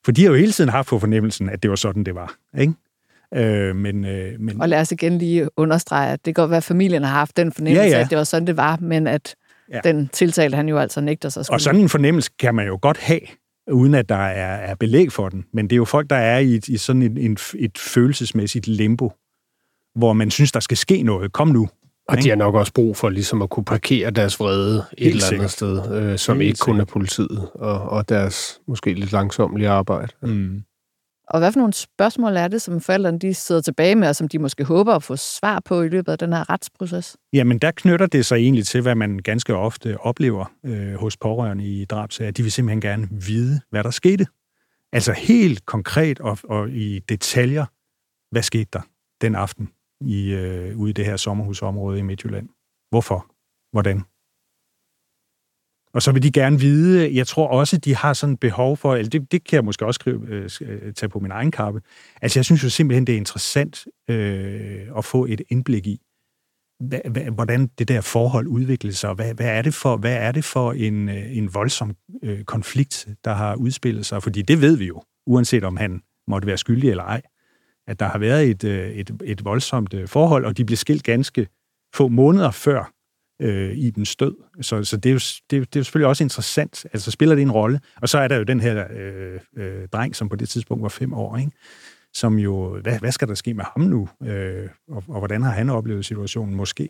For 0.05 0.13
de 0.13 0.23
har 0.23 0.31
jo 0.31 0.37
hele 0.37 0.53
tiden 0.53 0.71
haft 0.71 0.89
på 0.89 0.99
fornemmelsen, 0.99 1.49
at 1.49 1.63
det 1.63 1.71
var 1.71 1.77
sådan, 1.77 2.05
det 2.05 2.15
var. 2.15 2.35
Ikke? 2.59 2.73
Øh, 3.35 3.77
men, 3.77 4.05
øh, 4.05 4.41
men, 4.41 4.61
Og 4.61 4.69
lad 4.69 4.81
os 4.81 4.93
igen 4.93 5.19
lige 5.19 5.49
understrege, 5.57 6.13
at 6.13 6.25
det 6.25 6.35
kan 6.35 6.43
godt 6.43 6.51
være, 6.51 6.57
at 6.57 6.65
familien 6.65 7.03
har 7.03 7.11
haft 7.11 7.37
den 7.37 7.53
fornemmelse, 7.53 7.83
Ja, 7.83 7.97
ja, 7.99 8.05
at 8.05 8.11
det 8.11 8.19
var 8.19 8.25
sådan, 8.25 8.47
det 8.47 8.57
var, 8.57 8.79
men 8.81 9.07
at 9.07 9.35
Ja. 9.73 9.81
den 9.85 10.09
tiltalte 10.13 10.57
han 10.57 10.69
jo 10.69 10.79
altså 10.79 11.01
nægter 11.01 11.29
sig 11.29 11.45
Og 11.51 11.61
sådan 11.61 11.81
en 11.81 11.89
fornemmelse 11.89 12.31
kan 12.39 12.55
man 12.55 12.67
jo 12.67 12.79
godt 12.83 12.99
have, 12.99 13.21
uden 13.71 13.95
at 13.95 14.09
der 14.09 14.15
er, 14.17 14.57
er 14.57 14.75
belæg 14.75 15.13
for 15.13 15.29
den. 15.29 15.45
Men 15.53 15.65
det 15.65 15.73
er 15.73 15.77
jo 15.77 15.85
folk, 15.85 16.11
der 16.11 16.17
er 16.17 16.39
i, 16.39 16.55
et, 16.55 16.69
i 16.69 16.77
sådan 16.77 17.03
en, 17.03 17.17
en, 17.19 17.37
et 17.59 17.79
følelsesmæssigt 17.79 18.67
limbo, 18.67 19.13
hvor 19.95 20.13
man 20.13 20.31
synes, 20.31 20.53
der 20.53 20.61
skal 20.61 20.77
ske 20.77 21.03
noget. 21.03 21.33
Kom 21.33 21.49
nu. 21.49 21.69
Og 22.09 22.23
de 22.23 22.29
har 22.29 22.37
nok 22.37 22.55
også 22.55 22.73
brug 22.73 22.97
for 22.97 23.09
ligesom 23.09 23.43
at 23.43 23.51
kunne 23.51 23.65
parkere 23.65 24.11
deres 24.11 24.41
vrede 24.41 24.77
et 24.77 24.85
Helt 24.99 25.15
eller 25.15 25.39
andet 25.39 25.51
sikkert. 25.51 25.51
sted, 25.51 26.03
øh, 26.03 26.19
som 26.19 26.37
Helt 26.37 26.49
ikke 26.49 26.59
kun 26.59 26.75
er 26.75 26.79
sikkert. 26.79 26.93
politiet 26.93 27.49
og, 27.55 27.81
og 27.81 28.09
deres 28.09 28.61
måske 28.69 28.95
lidt 28.95 29.13
langsomlige 29.13 29.69
arbejde. 29.69 30.13
Mm. 30.23 30.63
Og 31.31 31.39
hvad 31.39 31.53
for 31.53 31.59
nogle 31.61 31.73
spørgsmål 31.73 32.37
er 32.37 32.49
det, 32.49 32.63
som 32.63 32.81
forældrene 32.81 33.19
de 33.19 33.35
sidder 33.35 33.61
tilbage 33.61 33.95
med, 33.95 34.09
og 34.09 34.17
som 34.17 34.29
de 34.29 34.39
måske 34.39 34.65
håber 34.65 34.95
at 34.95 35.03
få 35.03 35.17
svar 35.17 35.61
på 35.65 35.83
i 35.83 35.89
løbet 35.89 36.13
af 36.13 36.19
den 36.19 36.33
her 36.33 36.51
retsproces? 36.51 37.17
Jamen, 37.33 37.59
der 37.59 37.71
knytter 37.71 38.07
det 38.07 38.27
sig 38.27 38.37
egentlig 38.37 38.67
til, 38.67 38.81
hvad 38.81 38.95
man 38.95 39.19
ganske 39.19 39.55
ofte 39.55 40.01
oplever 40.01 40.53
øh, 40.67 40.95
hos 40.95 41.17
pårørende 41.17 41.65
i 41.65 41.85
drabsager. 41.85 42.31
De 42.31 42.43
vil 42.43 42.53
simpelthen 42.53 42.81
gerne 42.81 43.09
vide, 43.11 43.61
hvad 43.71 43.85
der 43.85 43.91
skete. 43.91 44.27
Altså 44.93 45.13
helt 45.13 45.67
konkret 45.67 46.21
og, 46.21 46.39
og 46.45 46.71
i 46.71 46.99
detaljer, 46.99 47.65
hvad 48.31 48.43
skete 48.43 48.69
der 48.73 48.81
den 49.21 49.35
aften 49.35 49.69
i, 50.01 50.33
øh, 50.33 50.79
ude 50.79 50.91
i 50.91 50.93
det 50.93 51.05
her 51.05 51.17
sommerhusområde 51.17 51.99
i 51.99 52.03
Midtjylland? 52.03 52.49
Hvorfor? 52.91 53.27
Hvordan? 53.73 54.03
Og 55.97 56.03
så 56.03 56.13
vil 56.13 56.23
de 56.23 56.33
gerne 56.33 56.61
vide, 56.61 57.15
jeg 57.15 57.27
tror 57.27 57.49
også, 57.49 57.79
de 57.79 57.97
har 57.97 58.13
sådan 58.13 58.33
et 58.33 58.41
behov 58.41 58.77
for, 58.77 58.95
eller 58.95 59.11
det, 59.11 59.33
det 59.33 59.45
kan 59.45 59.57
jeg 59.57 59.65
måske 59.65 59.87
også 59.87 59.99
skrive, 59.99 60.27
øh, 60.29 60.51
øh, 60.61 60.93
tage 60.93 61.11
på 61.11 61.19
min 61.19 61.31
egen 61.31 61.51
kappe. 61.51 61.81
Altså 62.23 62.39
jeg 62.39 62.45
synes 62.45 62.65
jo 62.65 62.71
simpelthen, 62.71 63.07
det 63.07 63.13
er 63.13 63.17
interessant 63.17 63.87
øh, 64.11 64.99
at 64.99 65.05
få 65.05 65.27
et 65.27 65.43
indblik 65.49 65.87
i, 65.87 66.01
hvad, 66.81 67.01
hvad, 67.11 67.23
hvordan 67.23 67.67
det 67.67 67.89
der 67.89 68.01
forhold 68.01 68.47
udvikler 68.47 68.93
sig, 68.93 69.15
hvad, 69.15 69.35
hvad 69.35 69.47
er 69.47 69.63
det 69.63 69.75
for, 69.75 69.97
hvad 69.97 70.17
er 70.17 70.33
det 70.33 70.45
for 70.45 70.73
en, 70.73 71.09
øh, 71.09 71.37
en 71.37 71.55
voldsom 71.55 71.97
øh, 72.23 72.45
konflikt, 72.45 73.09
der 73.25 73.35
har 73.35 73.55
udspillet 73.55 74.07
sig? 74.07 74.23
Fordi 74.23 74.43
det 74.43 74.61
ved 74.61 74.77
vi 74.77 74.87
jo, 74.87 75.03
uanset 75.27 75.65
om 75.65 75.77
han 75.77 76.03
måtte 76.29 76.47
være 76.47 76.59
skyldig 76.59 76.91
eller 76.91 77.05
ej, 77.05 77.23
at 77.87 78.01
der 78.01 78.07
har 78.07 78.19
været 78.19 78.51
et, 78.51 78.65
øh, 78.65 78.91
et, 78.91 79.11
et 79.25 79.45
voldsomt 79.45 79.95
øh, 79.95 80.09
forhold, 80.09 80.45
og 80.45 80.57
de 80.57 80.65
blev 80.65 80.77
skilt 80.77 81.03
ganske 81.03 81.47
få 81.95 82.09
måneder 82.09 82.51
før 82.51 82.93
øh, 83.43 83.77
Ibens 83.77 84.17
død. 84.17 84.35
Så, 84.61 84.85
så 84.85 84.97
det, 84.97 85.09
er 85.09 85.13
jo, 85.13 85.21
det, 85.51 85.57
er 85.57 85.65
det 85.65 85.77
er 85.77 85.81
jo 85.81 85.85
selvfølgelig 85.85 86.09
også 86.09 86.25
interessant. 86.25 86.87
Altså 86.93 87.11
spiller 87.11 87.35
det 87.35 87.43
en 87.43 87.53
rolle. 87.53 87.81
Og 88.03 88.09
så 88.09 88.19
er 88.19 88.29
der 88.29 88.37
jo 88.37 88.43
den 88.43 88.61
her 88.61 88.85
øh, 88.91 89.41
øh, 89.57 89.89
dreng, 89.89 90.17
som 90.17 90.29
på 90.29 90.37
det 90.37 90.49
tidspunkt 90.49 90.83
var 90.83 90.89
fem 90.89 91.13
år, 91.13 91.37
ikke? 91.37 91.53
som 92.15 92.39
jo, 92.39 92.81
hvad, 92.81 92.99
hvad 92.99 93.13
skal 93.13 93.29
der 93.29 93.35
ske 93.35 93.55
med 93.55 93.65
ham 93.65 93.83
nu? 93.83 94.09
Øh, 94.23 94.69
og, 94.89 95.05
og 95.09 95.19
hvordan 95.19 95.43
har 95.43 95.51
han 95.51 95.71
oplevet 95.71 96.05
situationen 96.05 96.55
måske? 96.55 96.89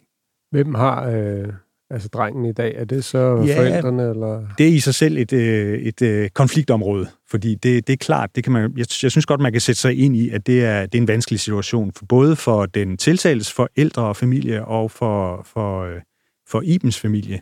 Hvem 0.51 0.75
har 0.75 1.09
øh, 1.09 1.53
Altså 1.91 2.09
drengen 2.09 2.45
i 2.45 2.53
dag, 2.53 2.75
er 2.77 2.85
det 2.85 3.05
så 3.05 3.45
ja, 3.47 3.59
forældrene? 3.59 4.11
Eller? 4.11 4.47
Det 4.59 4.67
er 4.69 4.71
i 4.71 4.81
sig 4.81 4.95
selv 4.95 5.17
et, 5.17 5.33
øh, 5.33 5.79
et, 5.79 6.03
et 6.03 6.03
øh, 6.03 6.31
konfliktområde, 6.31 7.09
fordi 7.31 7.55
det, 7.55 7.87
det 7.87 7.93
er 7.93 7.97
klart, 7.97 8.37
det 8.37 8.45
kan 8.45 8.53
man, 8.53 8.63
jeg, 8.63 8.87
jeg 9.03 9.11
synes 9.11 9.27
godt, 9.27 9.41
man 9.41 9.53
kan 9.53 9.61
sætte 9.61 9.81
sig 9.81 9.99
ind 9.99 10.17
i, 10.17 10.31
at 10.31 10.47
det 10.47 10.65
er, 10.65 10.87
det 10.87 10.99
er 10.99 11.03
en 11.03 11.09
vanskelig 11.09 11.41
situation, 11.41 11.93
for 11.93 12.07
både 12.07 12.37
for 12.37 12.67
den 12.67 12.97
tiltales 12.97 13.53
forældre 13.53 14.03
og 14.03 14.17
familie, 14.17 14.65
og 14.65 14.91
for, 14.91 15.43
for, 15.45 15.83
øh, 15.85 16.01
for 16.49 16.63
Ibens 16.65 17.01
familie. 17.01 17.41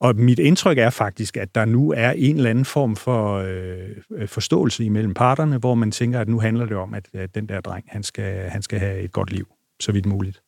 Og 0.00 0.16
mit 0.16 0.38
indtryk 0.38 0.78
er 0.78 0.90
faktisk, 0.90 1.36
at 1.36 1.54
der 1.54 1.64
nu 1.64 1.92
er 1.96 2.10
en 2.10 2.36
eller 2.36 2.50
anden 2.50 2.64
form 2.64 2.96
for 2.96 3.34
øh, 3.34 4.28
forståelse 4.28 4.84
imellem 4.84 5.14
parterne, 5.14 5.58
hvor 5.58 5.74
man 5.74 5.90
tænker, 5.90 6.20
at 6.20 6.28
nu 6.28 6.40
handler 6.40 6.66
det 6.66 6.76
om, 6.76 6.94
at, 6.94 7.08
at 7.14 7.34
den 7.34 7.48
der 7.48 7.60
dreng, 7.60 7.84
han 7.88 8.02
skal, 8.02 8.50
han 8.50 8.62
skal 8.62 8.78
have 8.78 9.00
et 9.00 9.12
godt 9.12 9.32
liv, 9.32 9.46
så 9.80 9.92
vidt 9.92 10.06
muligt. 10.06 10.42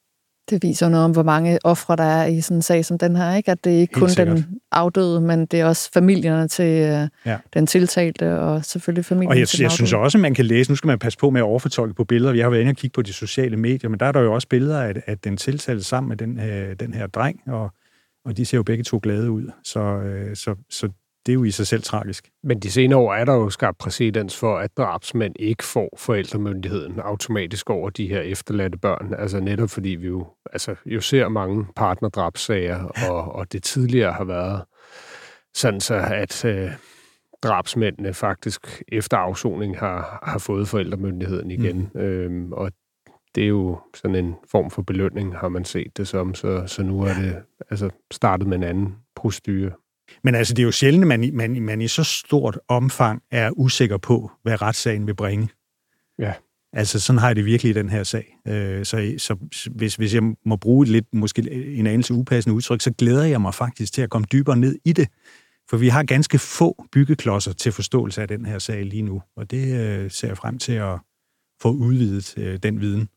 Det 0.51 0.63
viser 0.63 0.89
noget 0.89 1.05
om, 1.05 1.11
hvor 1.11 1.23
mange 1.23 1.59
ofre 1.65 1.97
der 1.97 2.03
er 2.03 2.27
i 2.27 2.41
sådan 2.41 2.57
en 2.57 2.63
sag 2.63 2.85
som 2.85 2.99
den 2.99 3.17
her. 3.17 3.37
Ikke? 3.37 3.51
At 3.51 3.65
det 3.65 3.71
ikke 3.71 3.93
kun 3.93 4.09
den 4.09 4.47
afdøde, 4.73 5.21
men 5.21 5.47
det 5.47 5.61
er 5.61 5.65
også 5.65 5.91
familierne 5.95 6.49
til 6.49 6.65
øh, 6.65 7.09
ja. 7.27 7.39
den 7.55 7.67
tiltalte, 7.67 8.39
og 8.39 8.65
selvfølgelig 8.65 9.05
familien 9.05 9.31
Og 9.31 9.39
jeg, 9.39 9.49
til 9.49 9.61
jeg 9.61 9.71
synes 9.71 9.93
også, 9.93 10.19
at 10.19 10.23
man 10.23 10.35
kan 10.35 10.45
læse, 10.45 10.71
nu 10.71 10.77
skal 10.77 10.89
man 10.89 10.99
passe 10.99 11.19
på 11.19 11.31
med 11.31 11.41
at 11.41 11.45
overfortolke 11.45 11.95
på 11.95 12.05
billeder. 12.05 12.35
Jeg 12.35 12.45
har 12.45 12.51
været 12.51 12.61
inde 12.61 12.71
og 12.71 12.77
kigge 12.77 12.95
på 12.95 13.03
de 13.03 13.13
sociale 13.13 13.57
medier, 13.57 13.91
men 13.91 14.01
der 14.01 14.07
er 14.07 14.13
der 14.13 14.21
jo 14.21 14.35
også 14.35 14.49
billeder 14.49 14.83
af, 14.83 14.95
at 15.07 15.25
den 15.25 15.37
tiltalte 15.37 15.85
sammen 15.85 16.09
med 16.09 16.17
den, 16.17 16.41
øh, 16.41 16.77
den 16.81 16.95
her 16.95 17.07
dreng, 17.07 17.41
og, 17.47 17.71
og 18.25 18.37
de 18.37 18.45
ser 18.45 18.59
jo 18.59 18.63
begge 18.63 18.85
to 18.85 19.01
glade 19.03 19.31
ud. 19.31 19.51
Så, 19.65 19.81
øh, 19.81 20.37
så, 20.37 20.55
så 20.71 20.89
det 21.27 21.33
er 21.33 21.35
jo 21.35 21.45
i 21.45 21.51
sig 21.51 21.67
selv 21.67 21.83
tragisk. 21.83 22.31
Men 22.43 22.61
de 22.61 22.71
senere 22.71 22.99
år 22.99 23.15
er 23.15 23.25
der 23.25 23.35
jo 23.35 23.51
skabt 23.51 23.79
præcedens 23.79 24.37
for, 24.37 24.59
at 24.59 24.77
drabsmænd 24.77 25.35
ikke 25.39 25.65
får 25.65 25.89
forældremyndigheden 25.99 27.01
automatisk 27.01 27.71
over 27.71 27.91
de 27.91 28.09
her 28.09 28.21
efterladte 28.21 28.79
børn. 28.79 29.15
Altså 29.19 29.41
netop 29.41 29.71
fordi 29.71 29.89
vi 29.89 30.07
jo, 30.07 30.27
altså, 30.53 30.75
jo 30.87 31.01
ser 31.01 31.29
mange 31.29 31.67
partnerdrabssager, 31.77 32.85
og, 33.11 33.33
og 33.33 33.53
det 33.53 33.63
tidligere 33.63 34.13
har 34.13 34.25
været 34.25 34.65
sådan 35.55 35.81
så, 35.81 35.95
at 35.95 36.45
øh, 36.45 36.71
drabsmændene 37.43 38.15
faktisk 38.15 38.83
efter 38.89 39.17
afsoning 39.17 39.79
har, 39.79 40.21
har 40.23 40.39
fået 40.39 40.69
forældremyndigheden 40.69 41.51
igen. 41.51 41.91
Mm. 41.95 42.01
Øhm, 42.01 42.53
og 42.53 42.73
det 43.35 43.45
er 43.45 43.49
jo 43.49 43.81
sådan 43.95 44.25
en 44.25 44.35
form 44.51 44.71
for 44.71 44.83
belønning, 44.83 45.37
har 45.37 45.49
man 45.49 45.65
set 45.65 45.97
det 45.97 46.09
som, 46.09 46.35
så, 46.35 46.67
så 46.67 46.83
nu 46.83 47.03
er 47.03 47.15
det 47.15 47.43
altså 47.71 47.91
startet 48.11 48.47
med 48.47 48.57
en 48.57 48.63
anden 48.63 48.97
procedure. 49.17 49.71
Men 50.25 50.35
altså, 50.35 50.55
det 50.55 50.63
er 50.63 50.65
jo 50.65 50.73
sjældent, 50.73 51.13
at 51.13 51.21
man, 51.21 51.31
man, 51.35 51.63
man 51.63 51.81
i 51.81 51.89
så 51.89 52.05
stort 52.05 52.59
omfang 52.69 53.23
er 53.31 53.51
usikker 53.57 53.97
på, 53.97 54.31
hvad 54.43 54.63
retssagen 54.63 55.07
vil 55.07 55.15
bringe. 55.15 55.49
Ja. 56.19 56.33
Altså, 56.73 57.01
sådan 57.01 57.19
har 57.19 57.29
jeg 57.29 57.37
det 57.37 57.45
virkelig 57.45 57.71
i 57.71 57.73
den 57.73 57.89
her 57.89 58.03
sag. 58.03 58.37
Øh, 58.49 58.85
så 58.85 59.15
så 59.19 59.37
hvis, 59.71 59.95
hvis 59.95 60.15
jeg 60.15 60.23
må 60.47 60.57
bruge 60.57 60.85
et 60.85 60.89
lidt, 60.89 61.07
måske 61.13 61.53
en 61.53 61.87
anelse 61.87 62.15
upassende 62.15 62.57
udtryk, 62.57 62.81
så 62.81 62.93
glæder 62.99 63.25
jeg 63.25 63.41
mig 63.41 63.55
faktisk 63.55 63.93
til 63.93 64.03
at 64.03 64.11
komme 64.11 64.27
dybere 64.33 64.57
ned 64.57 64.79
i 64.85 64.93
det. 64.93 65.09
For 65.71 65.77
vi 65.77 65.89
har 65.89 66.03
ganske 66.03 66.39
få 66.39 66.85
byggeklodser 66.93 67.53
til 67.53 67.73
forståelse 67.73 68.23
af 68.23 68.29
den 68.29 68.47
her 68.47 68.59
sag 68.59 68.85
lige 68.85 69.03
nu, 69.03 69.23
og 69.37 69.51
det 69.51 69.81
øh, 69.81 70.11
ser 70.11 70.29
jeg 70.29 70.37
frem 70.37 70.59
til 70.59 70.73
at 70.73 70.99
få 71.63 71.71
udvidet 71.71 72.35
øh, 72.39 72.59
den 72.63 72.81
viden. 72.81 73.09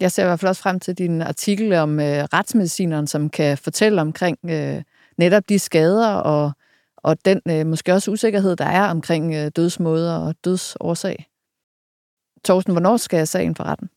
Jeg 0.00 0.12
ser 0.12 0.22
i 0.22 0.26
hvert 0.26 0.40
fald 0.40 0.48
også 0.48 0.62
frem 0.62 0.80
til 0.80 0.98
din 0.98 1.22
artikel 1.22 1.72
om 1.72 2.00
øh, 2.00 2.24
retsmedicineren, 2.32 3.06
som 3.06 3.30
kan 3.30 3.58
fortælle 3.58 4.00
omkring 4.00 4.38
øh, 4.44 4.82
netop 5.22 5.48
de 5.48 5.58
skader 5.58 6.14
og, 6.14 6.52
og 6.96 7.16
den 7.24 7.40
øh, 7.48 7.66
måske 7.66 7.92
også 7.92 8.10
usikkerhed, 8.10 8.56
der 8.56 8.64
er 8.64 8.90
omkring 8.90 9.34
øh, 9.34 9.50
dødsmåder 9.56 10.16
og 10.16 10.34
dødsårsag. 10.44 11.26
Thorsten, 12.44 12.72
hvornår 12.72 12.96
skal 12.96 13.26
sagen 13.26 13.56
for 13.56 13.64
retten? 13.64 13.88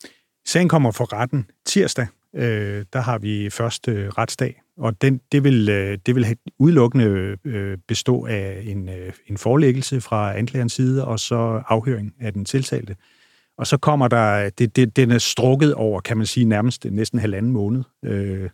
Sagen 0.47 0.69
kommer 0.69 0.91
for 0.91 1.13
retten 1.13 1.49
tirsdag. 1.65 2.07
Øh, 2.35 2.85
der 2.93 2.99
har 2.99 3.17
vi 3.17 3.49
første 3.49 3.91
øh, 3.91 4.09
retsdag, 4.09 4.61
og 4.77 5.01
den, 5.01 5.21
det, 5.31 5.43
vil, 5.43 5.69
øh, 5.69 5.97
det 6.05 6.15
vil 6.15 6.37
udelukkende 6.59 7.37
øh, 7.45 7.77
bestå 7.87 8.25
af 8.25 8.63
en, 8.65 8.89
øh, 8.89 9.13
en 9.27 9.37
forelæggelse 9.37 10.01
fra 10.01 10.37
anklagerens 10.37 10.73
side, 10.73 11.05
og 11.05 11.19
så 11.19 11.63
afhøring 11.67 12.13
af 12.19 12.33
den 12.33 12.45
tiltalte. 12.45 12.95
Og 13.57 13.67
så 13.67 13.77
kommer 13.77 14.07
der, 14.07 14.49
det, 14.49 14.75
det, 14.75 14.95
den 14.95 15.11
er 15.11 15.17
strukket 15.17 15.73
over, 15.73 16.01
kan 16.01 16.17
man 16.17 16.25
sige, 16.25 16.45
nærmest 16.45 16.85
næsten 16.85 17.19
halvanden 17.19 17.51
måned. 17.51 17.83
Øh, 18.05 18.49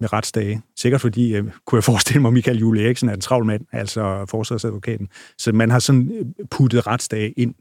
med 0.00 0.12
retsdage. 0.12 0.62
Sikkert 0.76 1.00
fordi, 1.00 1.36
øh, 1.36 1.44
kunne 1.64 1.76
jeg 1.76 1.84
forestille 1.92 2.22
mig, 2.22 2.32
Michael 2.32 2.58
Jule 2.58 2.84
Eriksen 2.84 3.08
er 3.08 3.14
en 3.14 3.20
travl 3.20 3.44
mand, 3.44 3.66
altså 3.72 4.26
forsvarsadvokaten. 4.28 5.08
Så 5.38 5.52
man 5.52 5.70
har 5.70 5.78
sådan 5.78 6.12
øh, 6.12 6.46
puttet 6.50 6.86
retsdage 6.86 7.30
ind. 7.30 7.54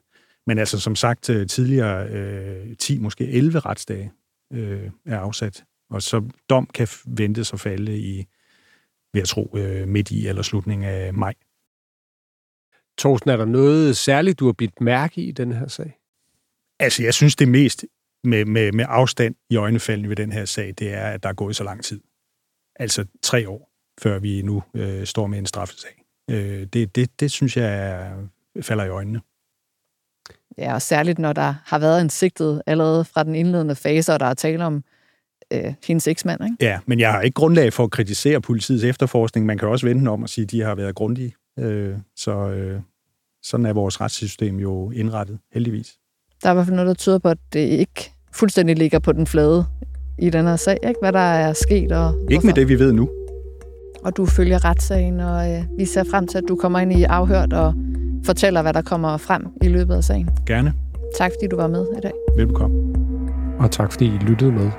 Men 0.47 0.57
altså 0.57 0.79
som 0.79 0.95
sagt 0.95 1.29
øh, 1.29 1.47
tidligere, 1.47 2.07
øh, 2.09 2.77
10, 2.77 2.99
måske 2.99 3.27
11 3.27 3.59
retsdage 3.59 4.11
øh, 4.53 4.89
er 5.05 5.19
afsat. 5.19 5.63
Og 5.89 6.01
så 6.01 6.29
dom 6.49 6.67
kan 6.73 6.87
ventes 7.05 7.53
at 7.53 7.59
falde 7.59 7.97
i, 7.97 8.15
vil 9.13 9.19
jeg 9.19 9.27
tro, 9.27 9.51
øh, 9.57 9.87
midt 9.87 10.11
i 10.11 10.27
eller 10.27 10.41
slutningen 10.41 10.89
af 10.89 11.13
maj. 11.13 11.33
Torsten, 12.97 13.29
er 13.29 13.37
der 13.37 13.45
noget 13.45 13.97
særligt, 13.97 14.39
du 14.39 14.45
har 14.45 14.53
bidt 14.53 14.81
mærke 14.81 15.21
i 15.21 15.31
den 15.31 15.51
her 15.51 15.67
sag? 15.67 15.97
Altså, 16.79 17.03
jeg 17.03 17.13
synes, 17.13 17.35
det 17.35 17.47
mest 17.47 17.85
med, 18.23 18.45
med, 18.45 18.71
med 18.71 18.85
afstand 18.89 19.35
i 19.49 19.55
øjnefaldene 19.55 20.09
ved 20.09 20.15
den 20.15 20.31
her 20.31 20.45
sag, 20.45 20.73
det 20.79 20.93
er, 20.93 21.07
at 21.07 21.23
der 21.23 21.29
er 21.29 21.33
gået 21.33 21.55
så 21.55 21.63
lang 21.63 21.83
tid 21.83 22.01
altså 22.75 23.05
tre 23.21 23.49
år, 23.49 23.69
før 24.01 24.19
vi 24.19 24.41
nu 24.41 24.63
øh, 24.73 25.05
står 25.05 25.27
med 25.27 25.39
en 25.39 25.45
straffesag. 25.45 26.03
Øh, 26.29 26.67
det, 26.73 26.95
det, 26.95 27.19
det 27.19 27.31
synes 27.31 27.57
jeg 27.57 27.75
er, 27.75 28.11
falder 28.61 28.83
i 28.83 28.89
øjnene. 28.89 29.21
Ja, 30.57 30.73
og 30.73 30.81
særligt 30.81 31.19
når 31.19 31.33
der 31.33 31.55
har 31.65 31.79
været 31.79 32.01
en 32.01 32.09
sigtet 32.09 32.61
allerede 32.65 33.05
fra 33.05 33.23
den 33.23 33.35
indledende 33.35 33.75
fase, 33.75 34.13
og 34.13 34.19
der 34.19 34.25
er 34.25 34.33
tale 34.33 34.65
om 34.65 34.83
øh, 35.53 35.73
hendes 35.87 36.07
eksmand, 36.07 36.43
ikke? 36.43 36.55
Ja, 36.61 36.79
men 36.85 36.99
jeg 36.99 37.11
har 37.11 37.21
ikke 37.21 37.35
grundlag 37.35 37.73
for 37.73 37.83
at 37.83 37.91
kritisere 37.91 38.41
politiets 38.41 38.83
efterforskning. 38.83 39.45
Man 39.45 39.57
kan 39.57 39.67
også 39.67 39.85
vente 39.85 40.09
om 40.09 40.23
at 40.23 40.29
sige, 40.29 40.43
at 40.43 40.51
de 40.51 40.61
har 40.61 40.75
været 40.75 40.95
grundige. 40.95 41.35
Øh, 41.59 41.97
så 42.15 42.31
øh, 42.31 42.81
sådan 43.43 43.65
er 43.65 43.73
vores 43.73 44.01
retssystem 44.01 44.59
jo 44.59 44.91
indrettet, 44.91 45.39
heldigvis. 45.53 45.97
Der 46.43 46.49
er 46.49 46.53
i 46.53 46.55
hvert 46.55 46.65
fald 46.65 46.75
noget, 46.75 46.87
der 46.87 46.93
tyder 46.93 47.19
på, 47.19 47.29
at 47.29 47.37
det 47.53 47.59
ikke 47.59 48.11
fuldstændig 48.31 48.77
ligger 48.77 48.99
på 48.99 49.11
den 49.11 49.27
flade 49.27 49.65
i 50.19 50.29
den 50.29 50.45
her 50.45 50.55
sag, 50.55 50.77
ikke? 50.87 50.99
hvad 51.01 51.11
der 51.13 51.19
er 51.19 51.53
sket 51.53 51.91
og 51.91 52.11
hvorfor. 52.11 52.31
Ikke 52.31 52.45
med 52.45 52.53
det, 52.53 52.69
vi 52.69 52.79
ved 52.79 52.93
nu. 52.93 53.09
Og 54.03 54.17
du 54.17 54.25
følger 54.25 54.65
retssagen, 54.65 55.19
og 55.19 55.51
øh, 55.51 55.63
vi 55.77 55.85
ser 55.85 56.03
frem 56.11 56.27
til, 56.27 56.37
at 56.37 56.43
du 56.47 56.55
kommer 56.55 56.79
ind 56.79 56.93
i 56.93 57.03
afhørt 57.03 57.53
og 57.53 57.73
fortæller, 58.25 58.61
hvad 58.61 58.73
der 58.73 58.81
kommer 58.81 59.17
frem 59.17 59.45
i 59.61 59.67
løbet 59.67 59.95
af 59.95 60.03
sagen. 60.03 60.29
Gerne. 60.45 60.73
Tak 61.17 61.31
fordi 61.37 61.47
du 61.47 61.55
var 61.55 61.67
med 61.67 61.85
i 61.97 62.01
dag. 62.03 62.11
Velbekomme. 62.37 62.95
Og 63.59 63.71
tak 63.71 63.91
fordi 63.91 64.05
I 64.05 64.17
lyttede 64.17 64.51
med. 64.51 64.71